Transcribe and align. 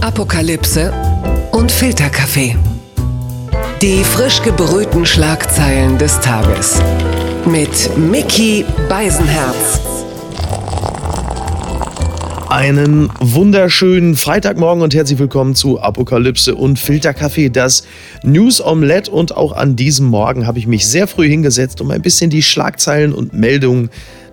Apokalypse 0.00 0.92
und 1.50 1.72
Filterkaffee. 1.72 2.54
Die 3.82 4.04
frisch 4.04 4.40
gebrühten 4.42 5.04
Schlagzeilen 5.04 5.98
des 5.98 6.20
Tages. 6.20 6.80
Mit 7.44 7.96
Mickey 7.98 8.64
Beisenherz. 8.88 9.80
Einen 12.48 13.10
wunderschönen 13.18 14.14
Freitagmorgen 14.14 14.84
und 14.84 14.94
herzlich 14.94 15.18
willkommen 15.18 15.56
zu 15.56 15.80
Apokalypse 15.80 16.54
und 16.54 16.78
Filterkaffee, 16.78 17.48
das 17.48 17.82
News 18.22 18.64
Omelette. 18.64 19.10
Und 19.10 19.36
auch 19.36 19.50
an 19.50 19.74
diesem 19.74 20.06
Morgen 20.06 20.46
habe 20.46 20.60
ich 20.60 20.68
mich 20.68 20.86
sehr 20.86 21.08
früh 21.08 21.28
hingesetzt, 21.28 21.80
um 21.80 21.90
ein 21.90 22.02
bisschen 22.02 22.30
die 22.30 22.44
Schlagzeilen 22.44 23.12
und 23.12 23.32
Meldungen 23.32 23.90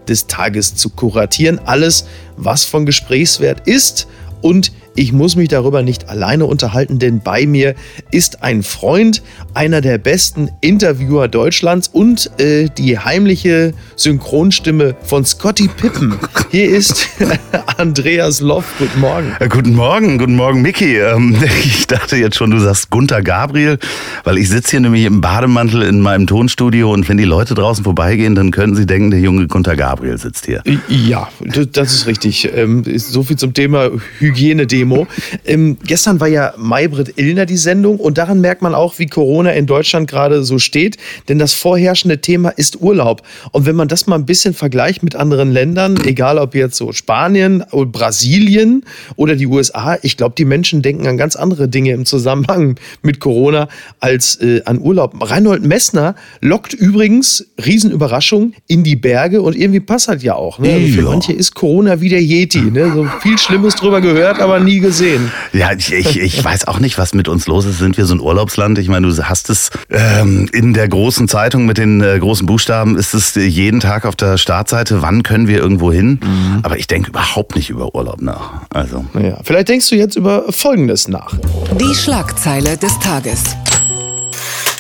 des 0.08 0.28
Tages 0.28 0.76
zu 0.76 0.92
kuratieren. 0.92 1.60
Alles, 1.66 2.06
was 2.38 2.66
von 2.66 2.86
Gesprächswert 2.86 3.68
ist 3.68 4.08
und 4.42 4.72
ich 4.96 5.12
muss 5.12 5.36
mich 5.36 5.50
darüber 5.50 5.84
nicht 5.84 6.08
alleine 6.08 6.46
unterhalten, 6.46 7.00
denn 7.00 7.20
bei 7.20 7.46
mir 7.46 7.76
ist 8.12 8.44
ein 8.44 8.64
Freund, 8.64 9.22
einer 9.54 9.82
der 9.82 9.98
besten 9.98 10.50
Interviewer 10.62 11.28
Deutschlands 11.28 11.90
und 11.90 12.32
äh, 12.40 12.70
die 12.78 12.98
heimliche 12.98 13.74
Synchronstimme 13.98 14.96
von 15.04 15.26
Scotty 15.26 15.68
Pippen. 15.68 16.18
Hier 16.50 16.70
ist 16.70 17.10
Andreas 17.78 18.40
Loff. 18.40 18.74
Guten 18.80 19.02
Morgen. 19.02 19.36
Ja, 19.38 19.48
guten 19.48 19.76
Morgen, 19.76 20.18
guten 20.18 20.36
Morgen, 20.36 20.62
Micky. 20.62 20.98
Ähm, 20.98 21.36
ich 21.66 21.88
dachte 21.88 22.16
jetzt 22.16 22.38
schon, 22.38 22.52
du 22.52 22.60
sagst 22.60 22.90
Gunther 22.90 23.22
Gabriel, 23.22 23.78
weil 24.24 24.38
ich 24.38 24.48
sitze 24.48 24.72
hier 24.72 24.80
nämlich 24.80 25.04
im 25.04 25.20
Bademantel 25.20 25.82
in 25.82 26.00
meinem 26.00 26.26
Tonstudio 26.26 26.94
und 26.94 27.10
wenn 27.10 27.18
die 27.18 27.26
Leute 27.26 27.54
draußen 27.54 27.84
vorbeigehen, 27.84 28.36
dann 28.36 28.52
können 28.52 28.76
sie 28.76 28.86
denken, 28.86 29.12
der 29.12 29.20
junge 29.20 29.48
Gunther 29.48 29.76
Gabriel 29.76 30.18
sitzt 30.18 30.46
hier. 30.46 30.64
Ja, 30.88 31.28
das 31.74 31.92
ist 31.92 32.08
richtig. 32.08 32.50
Ähm, 32.56 32.84
so 32.98 33.24
viel 33.24 33.36
zum 33.36 33.54
Thema 33.54 33.90
Hygienedemo. 34.20 34.85
Demo. 34.86 35.08
Ähm, 35.46 35.78
gestern 35.86 36.20
war 36.20 36.28
ja 36.28 36.54
Maybrit 36.58 37.18
Illner 37.18 37.46
die 37.46 37.58
Sendung 37.58 38.00
und 38.00 38.18
daran 38.18 38.42
merkt 38.42 38.62
man 38.62 38.76
auch, 38.76 39.00
wie 39.00 39.08
Corona 39.08 39.52
in 39.52 39.66
Deutschland 39.66 40.10
gerade 40.10 40.44
so 40.44 40.60
steht. 40.60 40.98
Denn 41.28 41.40
das 41.40 41.54
vorherrschende 41.54 42.22
Thema 42.22 42.50
ist 42.50 42.82
Urlaub. 42.82 43.24
Und 43.52 43.66
wenn 43.66 43.76
man 43.76 43.88
das 43.88 44.08
mal 44.08 44.16
ein 44.16 44.26
bisschen 44.26 44.54
vergleicht 44.54 45.04
mit 45.04 45.16
anderen 45.16 45.52
Ländern, 45.52 46.00
egal 46.06 46.38
ob 46.38 46.56
jetzt 46.56 46.78
so 46.78 46.92
Spanien 46.92 47.64
oder 47.72 47.90
Brasilien 47.90 48.86
oder 49.16 49.36
die 49.36 49.48
USA, 49.48 49.98
ich 50.02 50.18
glaube, 50.18 50.36
die 50.38 50.46
Menschen 50.46 50.82
denken 50.82 51.08
an 51.08 51.18
ganz 51.18 51.36
andere 51.36 51.68
Dinge 51.68 51.92
im 51.92 52.06
Zusammenhang 52.06 52.76
mit 53.02 53.20
Corona 53.20 53.68
als 54.00 54.36
äh, 54.42 54.62
an 54.66 54.80
Urlaub. 54.80 55.16
Reinhold 55.20 55.64
Messner 55.64 56.16
lockt 56.42 56.74
übrigens, 56.74 57.48
Riesenüberraschung, 57.64 58.54
in 58.68 58.84
die 58.84 58.96
Berge 58.96 59.42
und 59.42 59.56
irgendwie 59.56 59.80
passt 59.80 60.08
halt 60.08 60.24
ja 60.24 60.36
auch. 60.36 60.60
Ne? 60.60 60.74
Also 60.74 60.88
für 60.88 61.02
manche 61.04 61.34
ist 61.34 61.56
Corona 61.56 62.02
wie 62.02 62.10
der 62.10 62.22
Yeti. 62.22 62.62
Ne? 62.62 62.92
So 62.94 63.08
viel 63.22 63.38
Schlimmes 63.38 63.76
drüber 63.76 64.02
gehört, 64.02 64.40
aber 64.40 64.60
nie 64.60 64.75
gesehen. 64.80 65.32
Ja, 65.54 65.72
ich, 65.72 65.92
ich, 65.92 66.20
ich 66.20 66.44
weiß 66.44 66.68
auch 66.68 66.80
nicht, 66.80 66.98
was 66.98 67.14
mit 67.14 67.28
uns 67.28 67.48
los 67.48 67.66
ist. 67.66 67.80
Sind 67.80 67.98
wir 67.98 68.06
so 68.06 68.14
ein 68.16 68.20
Urlaubsland? 68.20 68.78
Ich 68.80 68.88
meine, 68.88 69.08
du 69.08 69.24
hast 69.24 69.50
es 69.50 69.70
ähm, 69.90 70.50
in 70.52 70.74
der 70.74 70.88
großen 70.88 71.28
Zeitung 71.28 71.66
mit 71.66 71.78
den 71.78 72.02
äh, 72.02 72.18
großen 72.20 72.46
Buchstaben, 72.46 72.98
ist 72.98 73.14
es 73.14 73.36
jeden 73.36 73.80
Tag 73.80 74.06
auf 74.06 74.16
der 74.16 74.38
Startseite, 74.38 75.02
wann 75.02 75.24
können 75.24 75.48
wir 75.48 75.60
irgendwo 75.60 75.92
hin? 75.92 76.20
Mhm. 76.22 76.60
Aber 76.64 76.78
ich 76.78 76.88
denke 76.88 77.10
überhaupt 77.10 77.56
nicht 77.56 77.70
über 77.70 77.94
Urlaub 77.96 78.22
nach. 78.22 78.62
Also. 78.70 79.06
Ja, 79.14 79.40
vielleicht 79.44 79.70
denkst 79.70 79.90
du 79.90 79.96
jetzt 79.96 80.16
über 80.16 80.46
Folgendes 80.50 81.08
nach. 81.08 81.34
Die 81.80 81.96
Schlagzeile 81.96 82.78
des 82.78 82.98
Tages. 83.00 83.44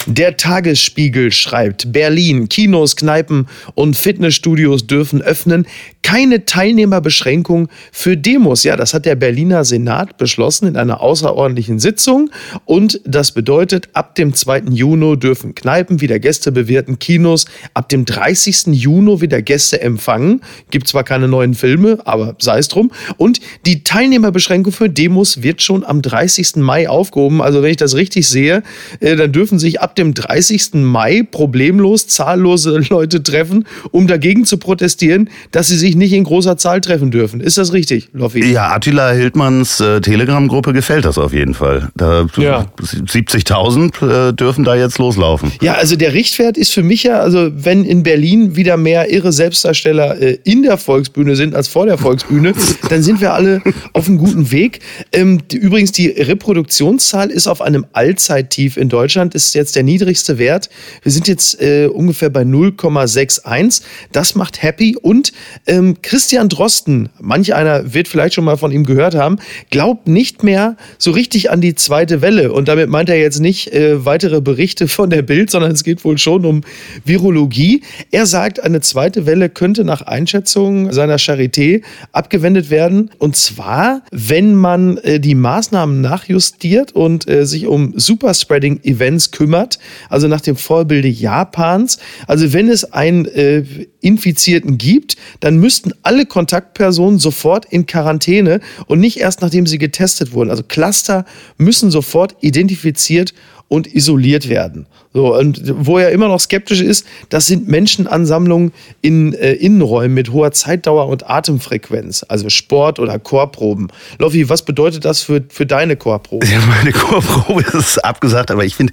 Der 0.07 0.37
Tagesspiegel 0.37 1.31
schreibt, 1.31 1.91
Berlin, 1.91 2.47
Kinos, 2.47 2.95
Kneipen 2.95 3.47
und 3.73 3.97
Fitnessstudios 3.97 4.85
dürfen 4.85 5.23
öffnen. 5.23 5.65
Keine 6.03 6.45
Teilnehmerbeschränkung 6.45 7.69
für 7.91 8.15
Demos. 8.15 8.63
Ja, 8.63 8.75
das 8.75 8.93
hat 8.93 9.07
der 9.07 9.15
Berliner 9.15 9.65
Senat 9.65 10.17
beschlossen 10.17 10.67
in 10.67 10.77
einer 10.77 11.01
außerordentlichen 11.01 11.79
Sitzung. 11.79 12.29
Und 12.65 13.01
das 13.05 13.31
bedeutet, 13.31 13.89
ab 13.93 14.13
dem 14.13 14.35
2. 14.35 14.65
Juni 14.69 15.17
dürfen 15.17 15.55
Kneipen 15.55 16.01
wieder 16.01 16.19
Gäste 16.19 16.51
bewirten, 16.51 16.99
Kinos 16.99 17.45
ab 17.73 17.89
dem 17.89 18.05
30. 18.05 18.67
Juni 18.67 19.21
wieder 19.21 19.41
Gäste 19.41 19.81
empfangen. 19.81 20.41
Gibt 20.69 20.88
zwar 20.88 21.03
keine 21.03 21.27
neuen 21.27 21.55
Filme, 21.55 21.97
aber 22.05 22.35
sei 22.38 22.59
es 22.59 22.67
drum. 22.67 22.91
Und 23.17 23.39
die 23.65 23.83
Teilnehmerbeschränkung 23.83 24.71
für 24.71 24.89
Demos 24.89 25.41
wird 25.41 25.63
schon 25.63 25.83
am 25.83 26.03
30. 26.03 26.57
Mai 26.57 26.88
aufgehoben. 26.88 27.41
Also 27.41 27.63
wenn 27.63 27.71
ich 27.71 27.77
das 27.77 27.95
richtig 27.95 28.27
sehe, 28.27 28.61
äh, 28.99 29.15
dann 29.15 29.31
dürfen 29.31 29.57
sich 29.57 29.81
ab 29.81 29.94
dem 29.95 30.13
30. 30.13 30.75
Mai 30.75 31.23
problemlos 31.29 32.07
zahllose 32.07 32.79
Leute 32.89 33.23
treffen, 33.23 33.66
um 33.91 34.07
dagegen 34.07 34.45
zu 34.45 34.57
protestieren, 34.57 35.29
dass 35.51 35.67
sie 35.67 35.78
sich 35.78 35.95
nicht 35.95 36.13
in 36.13 36.23
großer 36.23 36.57
Zahl 36.57 36.81
treffen 36.81 37.11
dürfen. 37.11 37.39
Ist 37.39 37.57
das 37.57 37.73
richtig, 37.73 38.09
Loffi? 38.13 38.44
Ja, 38.45 38.72
Attila 38.72 39.11
Hildmanns 39.11 39.79
äh, 39.79 40.01
Telegram-Gruppe 40.01 40.73
gefällt 40.73 41.06
das 41.06 41.17
auf 41.17 41.33
jeden 41.33 41.53
Fall. 41.53 41.89
Da 41.95 42.28
ja. 42.38 42.66
70.000 42.79 44.29
äh, 44.29 44.33
dürfen 44.33 44.63
da 44.63 44.75
jetzt 44.75 44.97
loslaufen. 44.97 45.51
Ja, 45.61 45.73
also 45.73 45.95
der 45.95 46.13
Richtwert 46.13 46.57
ist 46.57 46.73
für 46.73 46.83
mich 46.83 47.03
ja, 47.03 47.19
also 47.19 47.51
wenn 47.53 47.83
in 47.83 48.03
Berlin 48.03 48.56
wieder 48.56 48.77
mehr 48.77 49.12
irre 49.12 49.31
Selbstdarsteller 49.31 50.22
äh, 50.22 50.38
in 50.44 50.63
der 50.63 50.77
Volksbühne 50.77 51.35
sind 51.35 51.56
als 51.56 51.67
vor 51.67 51.85
der 51.85 51.97
Volksbühne, 51.97 52.53
dann 52.89 53.03
sind 53.03 53.22
wir 53.22 53.33
alle 53.33 53.62
auf 53.94 54.07
einem 54.07 54.17
guten 54.17 54.51
Weg. 54.51 54.79
Ähm, 55.12 55.41
die, 55.50 55.57
übrigens, 55.57 55.91
die 55.91 56.07
Reproduktionszahl 56.07 57.29
ist 57.29 57.47
auf 57.47 57.62
einem 57.62 57.85
Allzeittief 57.94 58.77
in 58.77 58.89
Deutschland, 58.89 59.35
ist 59.35 59.53
jetzt 59.56 59.75
der 59.75 59.83
niedrigste 59.85 60.38
Wert. 60.38 60.69
Wir 61.03 61.12
sind 61.12 61.28
jetzt 61.28 61.62
äh, 61.62 61.88
ungefähr 61.88 62.29
bei 62.29 62.41
0,61. 62.41 63.81
Das 64.12 64.35
macht 64.35 64.62
happy. 64.62 64.97
Und 65.01 65.31
ähm, 65.68 65.97
Christian 66.01 66.50
Drosten, 66.50 67.09
manch 67.19 67.53
einer 67.53 67.94
wird 67.94 68.07
vielleicht 68.07 68.35
schon 68.35 68.44
mal 68.44 68.57
von 68.57 68.72
ihm 68.72 68.85
gehört 68.85 69.16
haben, 69.16 69.38
glaubt 69.69 70.07
nicht 70.07 70.44
mehr 70.44 70.75
so 70.97 71.12
richtig 71.12 71.51
an 71.51 71.62
die 71.62 71.75
zweite 71.75 72.22
Welle. 72.22 72.51
Und 72.51 72.68
damit 72.68 72.90
meint 72.90 73.09
er 73.09 73.19
jetzt 73.19 73.40
nicht 73.40 73.72
äh, 73.74 74.06
weitere 74.06 74.41
Berichte 74.41 74.88
von 74.88 75.09
der 75.09 75.22
Bild, 75.22 75.50
sondern 75.50 75.72
es 75.72 75.84
geht 75.84 76.03
wohl 76.03 76.18
schon 76.18 76.45
um 76.45 76.62
Virologie. 77.03 77.84
Er 78.12 78.25
sagt, 78.25 78.63
eine 78.63 78.81
zweite 78.81 79.25
Welle 79.25 79.50
könnte 79.50 79.84
nach 79.84 80.01
Einschätzung 80.01 80.91
seiner 80.91 81.18
Charité 81.18 81.81
abgewendet 82.12 82.69
werden. 82.69 83.12
Und 83.19 83.35
zwar, 83.35 84.01
wenn 84.12 84.56
man 84.56 84.97
äh, 84.97 85.19
die 85.19 85.35
Maßnahmen 85.35 86.01
nachjustiert 86.01 86.94
und 86.94 87.28
äh, 87.28 87.45
sich 87.45 87.68
um 87.68 87.94
Superspreading-Events 87.95 89.31
kümmert, 89.31 89.75
also 90.09 90.28
nach 90.28 90.41
dem 90.41 90.56
Vorbilde 90.56 91.08
Japans. 91.08 92.00
Also 92.28 92.53
wenn 92.53 92.69
es 92.69 92.94
einen 92.94 93.25
äh, 93.25 93.63
Infizierten 94.02 94.78
gibt, 94.78 95.16
dann 95.40 95.58
müssten 95.58 95.91
alle 96.03 96.25
Kontaktpersonen 96.25 97.19
sofort 97.19 97.66
in 97.66 97.86
Quarantäne 97.86 98.59
und 98.88 99.00
nicht 99.00 99.19
erst 99.19 99.41
nachdem 99.41 99.68
sie 99.68 99.78
getestet 99.78 100.34
wurden. 100.34 100.50
Also 100.50 100.63
Cluster 100.63 101.25
müssen 101.58 101.91
sofort 101.91 102.36
identifiziert 102.41 103.34
und 103.68 103.94
isoliert 103.94 104.50
werden. 104.50 104.88
So, 105.15 105.33
und 105.33 105.61
wo 105.77 105.97
er 105.97 106.11
immer 106.11 106.27
noch 106.27 106.41
skeptisch 106.41 106.81
ist, 106.81 107.07
das 107.29 107.47
sind 107.47 107.69
Menschenansammlungen 107.69 108.73
in 108.99 109.31
äh, 109.31 109.53
Innenräumen 109.53 110.13
mit 110.13 110.33
hoher 110.33 110.51
Zeitdauer 110.51 111.07
und 111.07 111.29
Atemfrequenz, 111.29 112.25
also 112.27 112.49
Sport- 112.49 112.99
oder 112.99 113.17
Chorproben. 113.17 113.87
Loffi, 114.19 114.49
was 114.49 114.63
bedeutet 114.63 115.05
das 115.05 115.21
für, 115.21 115.41
für 115.47 115.65
deine 115.65 115.95
Chorprobe? 115.95 116.45
Ja, 116.45 116.59
meine 116.67 116.91
Chorprobe 116.91 117.63
ist 117.77 118.03
abgesagt, 118.03 118.51
aber 118.51 118.65
ich 118.65 118.75
finde 118.75 118.91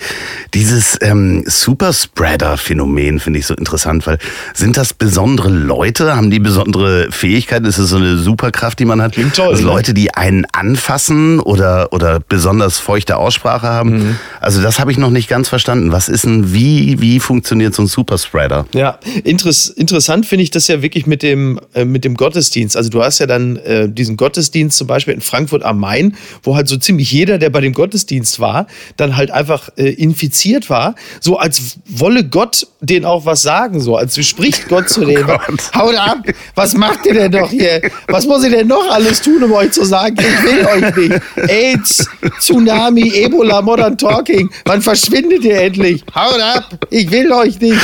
dieses 0.54 0.96
ähm, 1.00 1.42
Superspreader-Phänomen 1.44 3.18
finde 3.18 3.40
ich 3.40 3.46
so 3.46 3.54
interessant, 3.54 4.06
weil 4.06 4.18
sind 4.54 4.76
das 4.76 4.94
besondere 4.94 5.48
Leute? 5.48 6.14
Haben 6.14 6.30
die 6.30 6.38
besondere 6.38 7.10
Fähigkeiten? 7.10 7.64
Ist 7.64 7.78
es 7.78 7.90
so 7.90 7.96
eine 7.96 8.18
Superkraft, 8.18 8.78
die 8.78 8.84
man 8.84 9.02
hat? 9.02 9.14
Klingt 9.14 9.34
toll. 9.34 9.48
Also 9.48 9.64
Leute, 9.64 9.92
die 9.92 10.14
einen 10.14 10.46
anfassen 10.52 11.40
oder, 11.40 11.92
oder 11.92 12.20
besonders 12.20 12.78
feuchte 12.78 13.16
Aussprache 13.16 13.66
haben? 13.66 13.90
Mhm. 13.90 14.18
Also 14.40 14.62
das 14.62 14.78
habe 14.78 14.92
ich 14.92 14.98
noch 14.98 15.10
nicht 15.10 15.28
ganz 15.28 15.48
verstanden. 15.48 15.90
Was 15.90 16.11
ist 16.12 16.24
denn, 16.24 16.52
wie, 16.52 17.00
wie 17.00 17.18
funktioniert 17.18 17.74
so 17.74 17.82
ein 17.82 17.86
Superspreader? 17.86 18.66
Ja, 18.74 18.98
interess 19.24 19.68
interessant 19.68 20.26
finde 20.26 20.44
ich 20.44 20.50
das 20.50 20.68
ja 20.68 20.82
wirklich 20.82 21.06
mit 21.06 21.22
dem, 21.22 21.60
äh, 21.74 21.84
mit 21.84 22.04
dem 22.04 22.14
Gottesdienst. 22.14 22.76
Also 22.76 22.90
du 22.90 23.02
hast 23.02 23.18
ja 23.18 23.26
dann 23.26 23.56
äh, 23.56 23.88
diesen 23.88 24.16
Gottesdienst 24.16 24.78
zum 24.78 24.86
Beispiel 24.86 25.14
in 25.14 25.20
Frankfurt 25.20 25.64
am 25.64 25.80
Main, 25.80 26.16
wo 26.42 26.54
halt 26.54 26.68
so 26.68 26.76
ziemlich 26.76 27.10
jeder, 27.10 27.38
der 27.38 27.50
bei 27.50 27.60
dem 27.60 27.72
Gottesdienst 27.72 28.38
war, 28.38 28.66
dann 28.96 29.16
halt 29.16 29.30
einfach 29.30 29.70
äh, 29.76 29.88
infiziert 29.90 30.70
war. 30.70 30.94
So 31.20 31.38
als 31.38 31.78
wolle 31.86 32.28
Gott 32.28 32.66
den 32.82 33.04
auch 33.04 33.24
was 33.24 33.42
sagen, 33.42 33.80
so 33.80 33.96
als 33.96 34.18
spricht 34.26 34.68
Gott 34.68 34.88
zu 34.88 35.04
denen. 35.04 35.24
Oh 35.24 35.78
Haut 35.78 35.94
ab, 35.96 36.18
was 36.54 36.74
macht 36.74 37.06
ihr 37.06 37.14
denn 37.14 37.32
doch 37.32 37.48
hier? 37.48 37.80
Was 38.08 38.26
muss 38.26 38.44
ich 38.44 38.50
denn 38.50 38.66
noch 38.66 38.90
alles 38.90 39.22
tun, 39.22 39.42
um 39.42 39.52
euch 39.52 39.70
zu 39.70 39.84
sagen, 39.84 40.16
ich 40.18 40.42
will 40.44 40.66
euch 40.66 40.96
nicht. 40.96 41.22
AIDS, 41.48 42.08
Tsunami, 42.40 43.08
Ebola, 43.14 43.62
Modern 43.62 43.96
Talking. 43.96 44.50
Wann 44.64 44.82
verschwindet 44.82 45.44
ihr 45.44 45.60
endlich? 45.60 46.04
Haut 46.14 46.40
ab! 46.40 46.64
Ich 46.90 47.10
will 47.10 47.32
euch 47.32 47.60
nicht! 47.60 47.80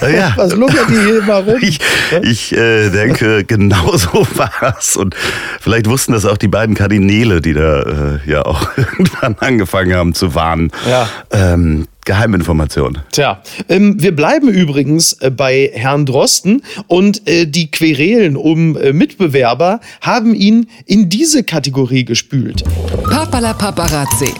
Ja. 0.00 0.32
Was 0.36 0.54
luckert 0.54 0.88
ihr 0.90 1.02
hier 1.02 1.18
immer 1.18 1.38
rum? 1.38 1.58
Ich, 1.60 1.80
ich 2.22 2.52
äh, 2.52 2.90
denke, 2.90 3.44
genau 3.44 3.96
so 3.96 4.26
war 4.36 4.76
es. 4.78 4.96
Und 4.96 5.16
vielleicht 5.60 5.88
wussten 5.88 6.12
das 6.12 6.24
auch 6.24 6.36
die 6.36 6.48
beiden 6.48 6.76
Kardinäle, 6.76 7.40
die 7.40 7.54
da 7.54 7.82
äh, 7.82 8.30
ja 8.30 8.44
auch 8.44 8.68
irgendwann 8.76 9.36
angefangen 9.40 9.94
haben 9.94 10.14
zu 10.14 10.34
warnen. 10.34 10.70
Ja. 10.88 11.08
Ähm, 11.32 11.88
Geheiminformation. 12.08 12.98
Tja, 13.12 13.42
ähm, 13.68 14.02
wir 14.02 14.16
bleiben 14.16 14.48
übrigens 14.48 15.12
äh, 15.20 15.30
bei 15.30 15.70
Herrn 15.74 16.06
Drosten 16.06 16.62
und 16.86 17.28
äh, 17.28 17.46
die 17.46 17.70
Querelen 17.70 18.34
um 18.36 18.78
äh, 18.78 18.94
Mitbewerber 18.94 19.80
haben 20.00 20.34
ihn 20.34 20.68
in 20.86 21.10
diese 21.10 21.44
Kategorie 21.44 22.06
gespült. 22.06 22.64
Papala 23.10 23.52
Paparazzi. 23.52 24.32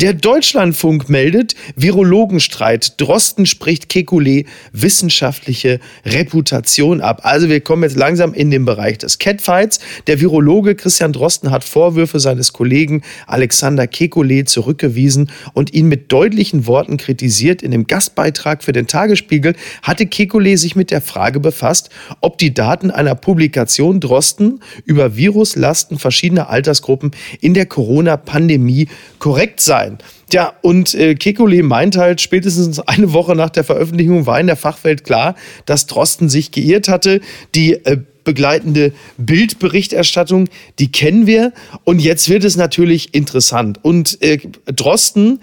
Der 0.00 0.14
Deutschlandfunk 0.14 1.10
meldet 1.10 1.54
Virologenstreit. 1.76 2.98
Drosten 2.98 3.44
spricht 3.44 3.92
Kekulé 3.92 4.46
wissenschaftliche 4.72 5.78
Reputation 6.06 7.02
ab. 7.02 7.20
Also 7.24 7.50
wir 7.50 7.60
kommen 7.60 7.82
jetzt 7.82 7.98
langsam 7.98 8.32
in 8.32 8.50
den 8.50 8.64
Bereich 8.64 8.96
des 8.96 9.18
Catfights. 9.18 9.78
Der 10.06 10.18
Virologe 10.18 10.74
Christian 10.74 11.12
Drosten 11.12 11.50
hat 11.50 11.64
Vorwürfe 11.64 12.18
seines 12.18 12.54
Kollegen 12.54 13.02
Alexander 13.26 13.82
Kekulé 13.82 14.46
zurückgewiesen 14.46 15.30
und 15.52 15.74
ihn 15.74 15.86
mit 15.86 16.10
deutlichen 16.10 16.66
Worten 16.66 16.96
kritisiert. 16.96 17.60
In 17.60 17.70
dem 17.70 17.86
Gastbeitrag 17.86 18.64
für 18.64 18.72
den 18.72 18.86
Tagesspiegel 18.86 19.54
hatte 19.82 20.04
Kekulé 20.04 20.56
sich 20.56 20.76
mit 20.76 20.90
der 20.90 21.02
Frage 21.02 21.40
befasst, 21.40 21.90
ob 22.22 22.38
die 22.38 22.54
Daten 22.54 22.90
einer 22.90 23.16
Publikation 23.16 24.00
Drosten 24.00 24.60
über 24.86 25.16
Viruslasten 25.16 25.98
verschiedener 25.98 26.48
Altersgruppen 26.48 27.10
in 27.42 27.52
der 27.52 27.66
Corona-Pandemie 27.66 28.88
korrekt 29.18 29.60
seien 29.60 29.89
sein. 29.90 29.98
Ja, 30.32 30.52
und 30.62 30.94
äh, 30.94 31.12
Kekulé 31.12 31.62
meint 31.62 31.96
halt, 31.96 32.20
spätestens 32.20 32.80
eine 32.80 33.12
Woche 33.12 33.34
nach 33.34 33.50
der 33.50 33.64
Veröffentlichung 33.64 34.26
war 34.26 34.40
in 34.40 34.46
der 34.46 34.56
Fachwelt 34.56 35.04
klar, 35.04 35.34
dass 35.66 35.86
Drosten 35.86 36.28
sich 36.28 36.52
geirrt 36.52 36.88
hatte. 36.88 37.20
Die 37.54 37.74
äh, 37.84 37.98
begleitende 38.22 38.92
Bildberichterstattung, 39.16 40.48
die 40.78 40.92
kennen 40.92 41.26
wir. 41.26 41.52
Und 41.84 42.00
jetzt 42.00 42.28
wird 42.28 42.44
es 42.44 42.56
natürlich 42.56 43.14
interessant. 43.14 43.78
Und 43.82 44.20
äh, 44.22 44.38
Drosten 44.66 45.40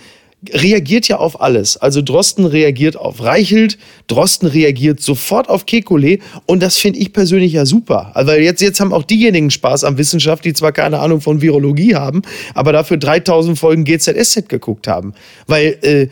reagiert 0.51 1.07
ja 1.07 1.17
auf 1.17 1.41
alles. 1.41 1.77
Also 1.77 2.01
Drosten 2.01 2.45
reagiert 2.45 2.95
auf 2.95 3.23
Reichelt, 3.23 3.77
Drosten 4.07 4.47
reagiert 4.47 5.01
sofort 5.01 5.49
auf 5.49 5.65
Kekulé 5.65 6.19
und 6.45 6.61
das 6.61 6.77
finde 6.77 6.99
ich 6.99 7.11
persönlich 7.11 7.53
ja 7.53 7.65
super. 7.65 8.11
Also 8.13 8.33
jetzt, 8.33 8.61
jetzt 8.61 8.79
haben 8.79 8.93
auch 8.93 9.03
diejenigen 9.03 9.49
Spaß 9.49 9.83
am 9.83 9.97
Wissenschaft, 9.97 10.45
die 10.45 10.53
zwar 10.53 10.71
keine 10.71 10.99
Ahnung 10.99 11.21
von 11.21 11.41
Virologie 11.41 11.95
haben, 11.95 12.21
aber 12.53 12.71
dafür 12.71 12.97
3000 12.97 13.57
Folgen 13.57 13.83
GZSZ 13.83 14.47
geguckt 14.47 14.87
haben. 14.87 15.13
Weil 15.47 15.77
äh, 15.81 16.07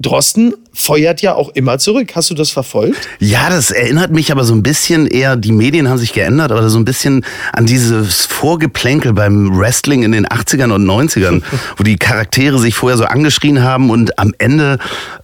Drosten 0.00 0.54
feuert 0.72 1.22
ja 1.22 1.36
auch 1.36 1.50
immer 1.50 1.78
zurück. 1.78 2.16
Hast 2.16 2.28
du 2.28 2.34
das 2.34 2.50
verfolgt? 2.50 3.08
Ja, 3.20 3.48
das 3.48 3.70
erinnert 3.70 4.10
mich 4.10 4.32
aber 4.32 4.42
so 4.42 4.52
ein 4.52 4.64
bisschen 4.64 5.06
eher, 5.06 5.36
die 5.36 5.52
Medien 5.52 5.88
haben 5.88 5.98
sich 5.98 6.12
geändert, 6.12 6.50
aber 6.50 6.68
so 6.68 6.78
ein 6.78 6.84
bisschen 6.84 7.24
an 7.52 7.64
dieses 7.64 8.26
Vorgeplänkel 8.26 9.12
beim 9.12 9.56
Wrestling 9.56 10.02
in 10.02 10.10
den 10.10 10.26
80ern 10.26 10.72
und 10.72 10.84
90ern, 10.84 11.42
wo 11.76 11.84
die 11.84 11.96
Charaktere 11.96 12.58
sich 12.58 12.74
vorher 12.74 12.98
so 12.98 13.04
angeschrien 13.04 13.62
haben 13.62 13.88
und 13.88 14.18
am 14.18 14.34
Ende 14.38 14.78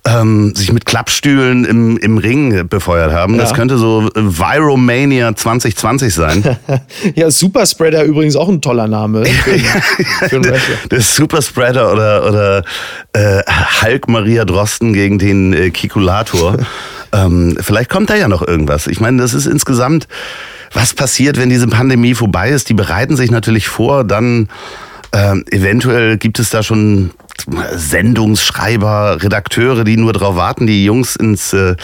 ähm, 0.06 0.54
sich 0.54 0.72
mit 0.72 0.86
Klappstühlen 0.86 1.64
im, 1.64 1.96
im 1.96 2.18
Ring 2.18 2.68
befeuert 2.68 3.12
haben. 3.12 3.34
Ja. 3.34 3.40
Das 3.40 3.54
könnte 3.54 3.76
so 3.76 4.08
Viromania 4.14 5.34
2020 5.34 6.14
sein. 6.14 6.56
ja, 7.16 7.28
Superspreader 7.28 8.04
übrigens 8.04 8.36
auch 8.36 8.48
ein 8.48 8.62
toller 8.62 8.86
Name. 8.86 9.26
Für, 9.26 9.58
für 10.28 10.40
der, 10.40 10.60
der 10.88 11.00
Superspreader 11.00 11.92
oder, 11.92 12.28
oder 12.28 12.64
äh, 13.14 13.42
Hulk 13.82 14.08
Maria 14.08 14.44
Drosten 14.44 14.59
gegen 14.92 15.18
den 15.18 15.30
den 15.30 15.52
äh, 15.52 15.70
Kikulator. 15.70 16.58
ähm, 17.12 17.56
vielleicht 17.60 17.90
kommt 17.90 18.10
da 18.10 18.14
ja 18.14 18.28
noch 18.28 18.46
irgendwas. 18.46 18.86
Ich 18.86 19.00
meine, 19.00 19.22
das 19.22 19.34
ist 19.34 19.46
insgesamt, 19.46 20.08
was 20.72 20.94
passiert, 20.94 21.36
wenn 21.38 21.48
diese 21.48 21.68
Pandemie 21.68 22.14
vorbei 22.14 22.50
ist. 22.50 22.68
Die 22.68 22.74
bereiten 22.74 23.16
sich 23.16 23.30
natürlich 23.30 23.68
vor, 23.68 24.04
dann 24.04 24.48
ähm, 25.12 25.44
eventuell 25.50 26.18
gibt 26.18 26.38
es 26.38 26.50
da 26.50 26.62
schon 26.62 27.10
Sendungsschreiber, 27.72 29.22
Redakteure, 29.22 29.84
die 29.84 29.96
nur 29.96 30.12
darauf 30.12 30.36
warten, 30.36 30.66
die 30.66 30.84
Jungs 30.84 31.16
ins 31.16 31.52
äh, 31.52 31.76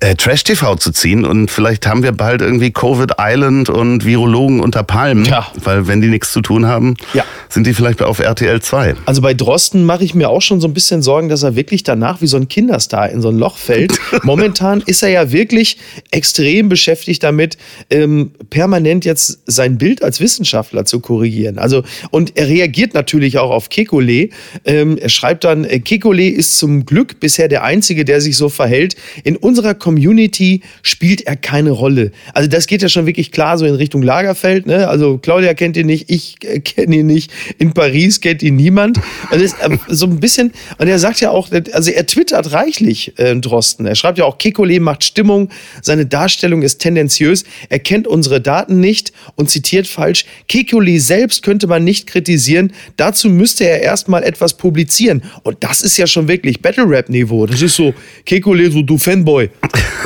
äh, 0.00 0.14
Trash-TV 0.14 0.76
zu 0.76 0.92
ziehen 0.92 1.24
und 1.24 1.50
vielleicht 1.50 1.86
haben 1.86 2.04
wir 2.04 2.12
bald 2.12 2.40
irgendwie 2.40 2.70
Covid 2.70 3.14
Island 3.18 3.68
und 3.68 4.04
Virologen 4.04 4.60
unter 4.60 4.84
Palmen, 4.84 5.24
ja. 5.24 5.48
weil 5.64 5.88
wenn 5.88 6.00
die 6.00 6.06
nichts 6.06 6.32
zu 6.32 6.40
tun 6.40 6.66
haben, 6.66 6.94
ja. 7.14 7.24
sind 7.48 7.66
die 7.66 7.74
vielleicht 7.74 8.02
auf 8.02 8.20
RTL 8.20 8.62
2. 8.62 8.94
Also 9.06 9.22
bei 9.22 9.34
Drosten 9.34 9.84
mache 9.84 10.04
ich 10.04 10.14
mir 10.14 10.28
auch 10.28 10.40
schon 10.40 10.60
so 10.60 10.68
ein 10.68 10.74
bisschen 10.74 11.02
Sorgen, 11.02 11.28
dass 11.28 11.42
er 11.42 11.56
wirklich 11.56 11.82
danach 11.82 12.20
wie 12.20 12.28
so 12.28 12.36
ein 12.36 12.46
Kinderstar 12.46 13.10
in 13.10 13.20
so 13.20 13.28
ein 13.28 13.38
Loch 13.38 13.56
fällt. 13.56 13.98
Momentan 14.22 14.82
ist 14.86 15.02
er 15.02 15.08
ja 15.08 15.32
wirklich 15.32 15.78
extrem 16.12 16.68
beschäftigt 16.68 17.24
damit, 17.24 17.58
ähm, 17.90 18.30
permanent 18.50 19.04
jetzt 19.04 19.40
sein 19.46 19.78
Bild 19.78 20.04
als 20.04 20.20
Wissenschaftler 20.20 20.84
zu 20.84 21.00
korrigieren. 21.00 21.58
Also 21.58 21.82
und 22.10 22.36
er 22.36 22.46
reagiert 22.46 22.94
natürlich 22.94 23.38
auch 23.38 23.50
auf 23.50 23.68
Kekulé. 23.68 24.30
Ähm, 24.78 24.98
er 24.98 25.08
schreibt 25.08 25.44
dann, 25.44 25.64
äh, 25.64 25.80
Kekulé 25.84 26.28
ist 26.28 26.58
zum 26.58 26.86
Glück 26.86 27.20
bisher 27.20 27.48
der 27.48 27.64
Einzige, 27.64 28.04
der 28.04 28.20
sich 28.20 28.36
so 28.36 28.48
verhält. 28.48 28.96
In 29.24 29.36
unserer 29.36 29.74
Community 29.74 30.62
spielt 30.82 31.22
er 31.26 31.36
keine 31.36 31.70
Rolle. 31.70 32.12
Also 32.34 32.48
das 32.48 32.66
geht 32.66 32.82
ja 32.82 32.88
schon 32.88 33.06
wirklich 33.06 33.32
klar 33.32 33.58
so 33.58 33.66
in 33.66 33.74
Richtung 33.74 34.02
Lagerfeld. 34.02 34.66
Ne? 34.66 34.88
Also 34.88 35.18
Claudia 35.18 35.54
kennt 35.54 35.76
ihn 35.76 35.86
nicht, 35.86 36.10
ich 36.10 36.36
äh, 36.42 36.60
kenne 36.60 36.96
ihn 36.96 37.06
nicht, 37.06 37.32
in 37.58 37.72
Paris 37.72 38.20
kennt 38.20 38.42
ihn 38.42 38.56
niemand. 38.56 38.98
Und 39.30 39.42
das, 39.42 39.54
äh, 39.54 39.76
so 39.88 40.06
ein 40.06 40.20
bisschen, 40.20 40.52
und 40.78 40.88
er 40.88 40.98
sagt 40.98 41.20
ja 41.20 41.30
auch, 41.30 41.50
also 41.72 41.90
er 41.90 42.06
twittert 42.06 42.52
reichlich, 42.52 43.18
äh, 43.18 43.34
Drosten. 43.36 43.86
Er 43.86 43.94
schreibt 43.94 44.18
ja 44.18 44.24
auch, 44.24 44.38
Kekulé 44.38 44.80
macht 44.80 45.04
Stimmung, 45.04 45.48
seine 45.82 46.06
Darstellung 46.06 46.62
ist 46.62 46.78
tendenziös, 46.78 47.44
er 47.68 47.78
kennt 47.78 48.06
unsere 48.06 48.40
Daten 48.40 48.80
nicht 48.80 49.12
und 49.34 49.50
zitiert 49.50 49.86
falsch. 49.86 50.24
Kekulé 50.48 51.00
selbst 51.00 51.42
könnte 51.42 51.66
man 51.66 51.84
nicht 51.84 52.06
kritisieren, 52.06 52.72
dazu 52.96 53.28
müsste 53.28 53.64
er 53.64 53.80
erstmal 53.80 54.22
etwas 54.22 54.56
publizieren. 54.58 55.22
Und 55.42 55.56
das 55.60 55.80
ist 55.80 55.96
ja 55.96 56.06
schon 56.06 56.28
wirklich 56.28 56.60
Battle-Rap-Niveau. 56.60 57.46
Das 57.46 57.62
ist 57.62 57.76
so, 57.76 57.94
Kekulé, 58.26 58.70
so 58.70 58.82
du 58.82 58.98
Fanboy 58.98 59.48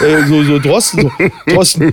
äh, 0.03 0.27
so, 0.29 0.43
so 0.43 0.59
Drosten, 0.59 1.03
so, 1.03 1.11
Drosten, 1.53 1.93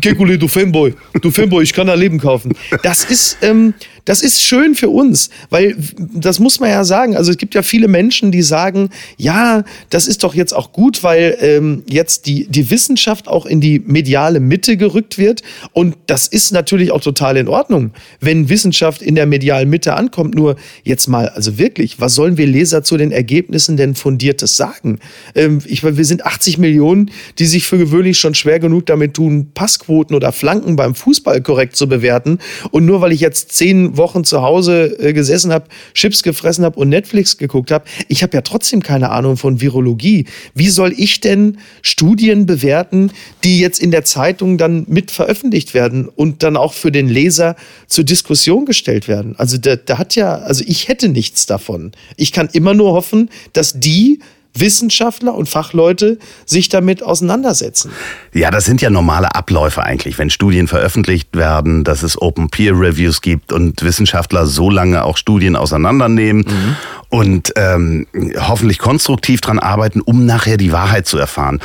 Kekulé, 0.00 0.36
du 0.36 0.48
Fanboy, 0.48 0.94
du 1.20 1.30
Fanboy, 1.30 1.62
ich 1.62 1.72
kann 1.72 1.86
da 1.86 1.94
Leben 1.94 2.18
kaufen. 2.18 2.52
Das 2.82 3.04
ist, 3.04 3.38
ähm, 3.42 3.74
das 4.04 4.22
ist 4.22 4.42
schön 4.42 4.74
für 4.74 4.90
uns, 4.90 5.30
weil 5.50 5.76
das 6.12 6.38
muss 6.38 6.60
man 6.60 6.70
ja 6.70 6.84
sagen. 6.84 7.16
Also 7.16 7.30
es 7.30 7.38
gibt 7.38 7.54
ja 7.54 7.62
viele 7.62 7.88
Menschen, 7.88 8.30
die 8.30 8.42
sagen, 8.42 8.90
ja, 9.16 9.64
das 9.90 10.06
ist 10.06 10.24
doch 10.24 10.34
jetzt 10.34 10.52
auch 10.52 10.72
gut, 10.72 11.02
weil 11.02 11.36
ähm, 11.40 11.82
jetzt 11.86 12.26
die, 12.26 12.46
die 12.48 12.70
Wissenschaft 12.70 13.28
auch 13.28 13.46
in 13.46 13.60
die 13.60 13.80
mediale 13.80 14.40
Mitte 14.40 14.76
gerückt 14.76 15.16
wird. 15.16 15.42
Und 15.72 15.96
das 16.06 16.26
ist 16.26 16.52
natürlich 16.52 16.90
auch 16.90 17.00
total 17.00 17.36
in 17.36 17.48
Ordnung, 17.48 17.92
wenn 18.20 18.48
Wissenschaft 18.48 19.00
in 19.00 19.14
der 19.14 19.26
medialen 19.26 19.70
Mitte 19.70 19.94
ankommt. 19.94 20.34
Nur 20.34 20.56
jetzt 20.82 21.08
mal, 21.08 21.28
also 21.30 21.58
wirklich, 21.58 22.00
was 22.00 22.14
sollen 22.14 22.36
wir 22.36 22.46
Leser 22.46 22.82
zu 22.82 22.96
den 22.96 23.10
Ergebnissen 23.10 23.76
denn 23.76 23.94
fundiertes 23.94 24.56
sagen? 24.56 24.98
Ähm, 25.34 25.60
ich, 25.64 25.82
wir 25.82 26.04
sind 26.04 26.26
80 26.26 26.58
Millionen, 26.58 27.10
die 27.38 27.46
sich 27.46 27.64
für 27.64 27.78
gewöhnlich 27.78 28.18
schon 28.18 28.34
schwer 28.34 28.58
genug 28.58 28.86
damit 28.86 29.14
tun, 29.14 29.52
Passquoten 29.54 30.14
oder 30.14 30.32
Flanken 30.32 30.76
beim 30.76 30.94
Fußball 30.94 31.40
korrekt 31.40 31.76
zu 31.76 31.88
bewerten. 31.88 32.38
Und 32.70 32.84
nur 32.84 33.00
weil 33.00 33.12
ich 33.12 33.20
jetzt 33.20 33.52
zehn 33.52 33.93
Wochen 33.96 34.24
zu 34.24 34.42
Hause 34.42 34.96
äh, 34.98 35.12
gesessen 35.12 35.52
habe, 35.52 35.66
Chips 35.94 36.22
gefressen 36.22 36.64
habe 36.64 36.78
und 36.78 36.88
Netflix 36.88 37.38
geguckt 37.38 37.70
habe, 37.70 37.84
ich 38.08 38.22
habe 38.22 38.36
ja 38.36 38.42
trotzdem 38.42 38.82
keine 38.82 39.10
Ahnung 39.10 39.36
von 39.36 39.60
Virologie. 39.60 40.26
Wie 40.54 40.68
soll 40.68 40.92
ich 40.96 41.20
denn 41.20 41.58
Studien 41.82 42.46
bewerten, 42.46 43.10
die 43.42 43.58
jetzt 43.58 43.80
in 43.80 43.90
der 43.90 44.04
Zeitung 44.04 44.58
dann 44.58 44.84
mit 44.88 45.10
veröffentlicht 45.10 45.74
werden 45.74 46.08
und 46.08 46.42
dann 46.42 46.56
auch 46.56 46.72
für 46.72 46.92
den 46.92 47.08
Leser 47.08 47.56
zur 47.86 48.04
Diskussion 48.04 48.66
gestellt 48.66 49.08
werden? 49.08 49.34
Also 49.36 49.58
da, 49.58 49.76
da 49.76 49.98
hat 49.98 50.14
ja, 50.14 50.36
also 50.36 50.64
ich 50.66 50.88
hätte 50.88 51.08
nichts 51.08 51.46
davon. 51.46 51.92
Ich 52.16 52.32
kann 52.32 52.48
immer 52.52 52.74
nur 52.74 52.92
hoffen, 52.92 53.30
dass 53.52 53.78
die 53.78 54.20
Wissenschaftler 54.56 55.34
und 55.34 55.48
Fachleute 55.48 56.18
sich 56.46 56.68
damit 56.68 57.02
auseinandersetzen. 57.02 57.90
Ja, 58.32 58.50
das 58.50 58.64
sind 58.64 58.80
ja 58.80 58.90
normale 58.90 59.34
Abläufe 59.34 59.82
eigentlich, 59.82 60.18
wenn 60.18 60.30
Studien 60.30 60.68
veröffentlicht 60.68 61.36
werden, 61.36 61.84
dass 61.84 62.02
es 62.02 62.20
Open 62.20 62.50
Peer 62.50 62.72
Reviews 62.72 63.20
gibt 63.20 63.52
und 63.52 63.82
Wissenschaftler 63.82 64.46
so 64.46 64.70
lange 64.70 65.04
auch 65.04 65.16
Studien 65.16 65.56
auseinandernehmen 65.56 66.44
mhm. 66.46 66.76
und 67.08 67.52
ähm, 67.56 68.06
hoffentlich 68.38 68.78
konstruktiv 68.78 69.40
dran 69.40 69.58
arbeiten, 69.58 70.00
um 70.00 70.24
nachher 70.24 70.56
die 70.56 70.72
Wahrheit 70.72 71.06
zu 71.06 71.18
erfahren 71.18 71.60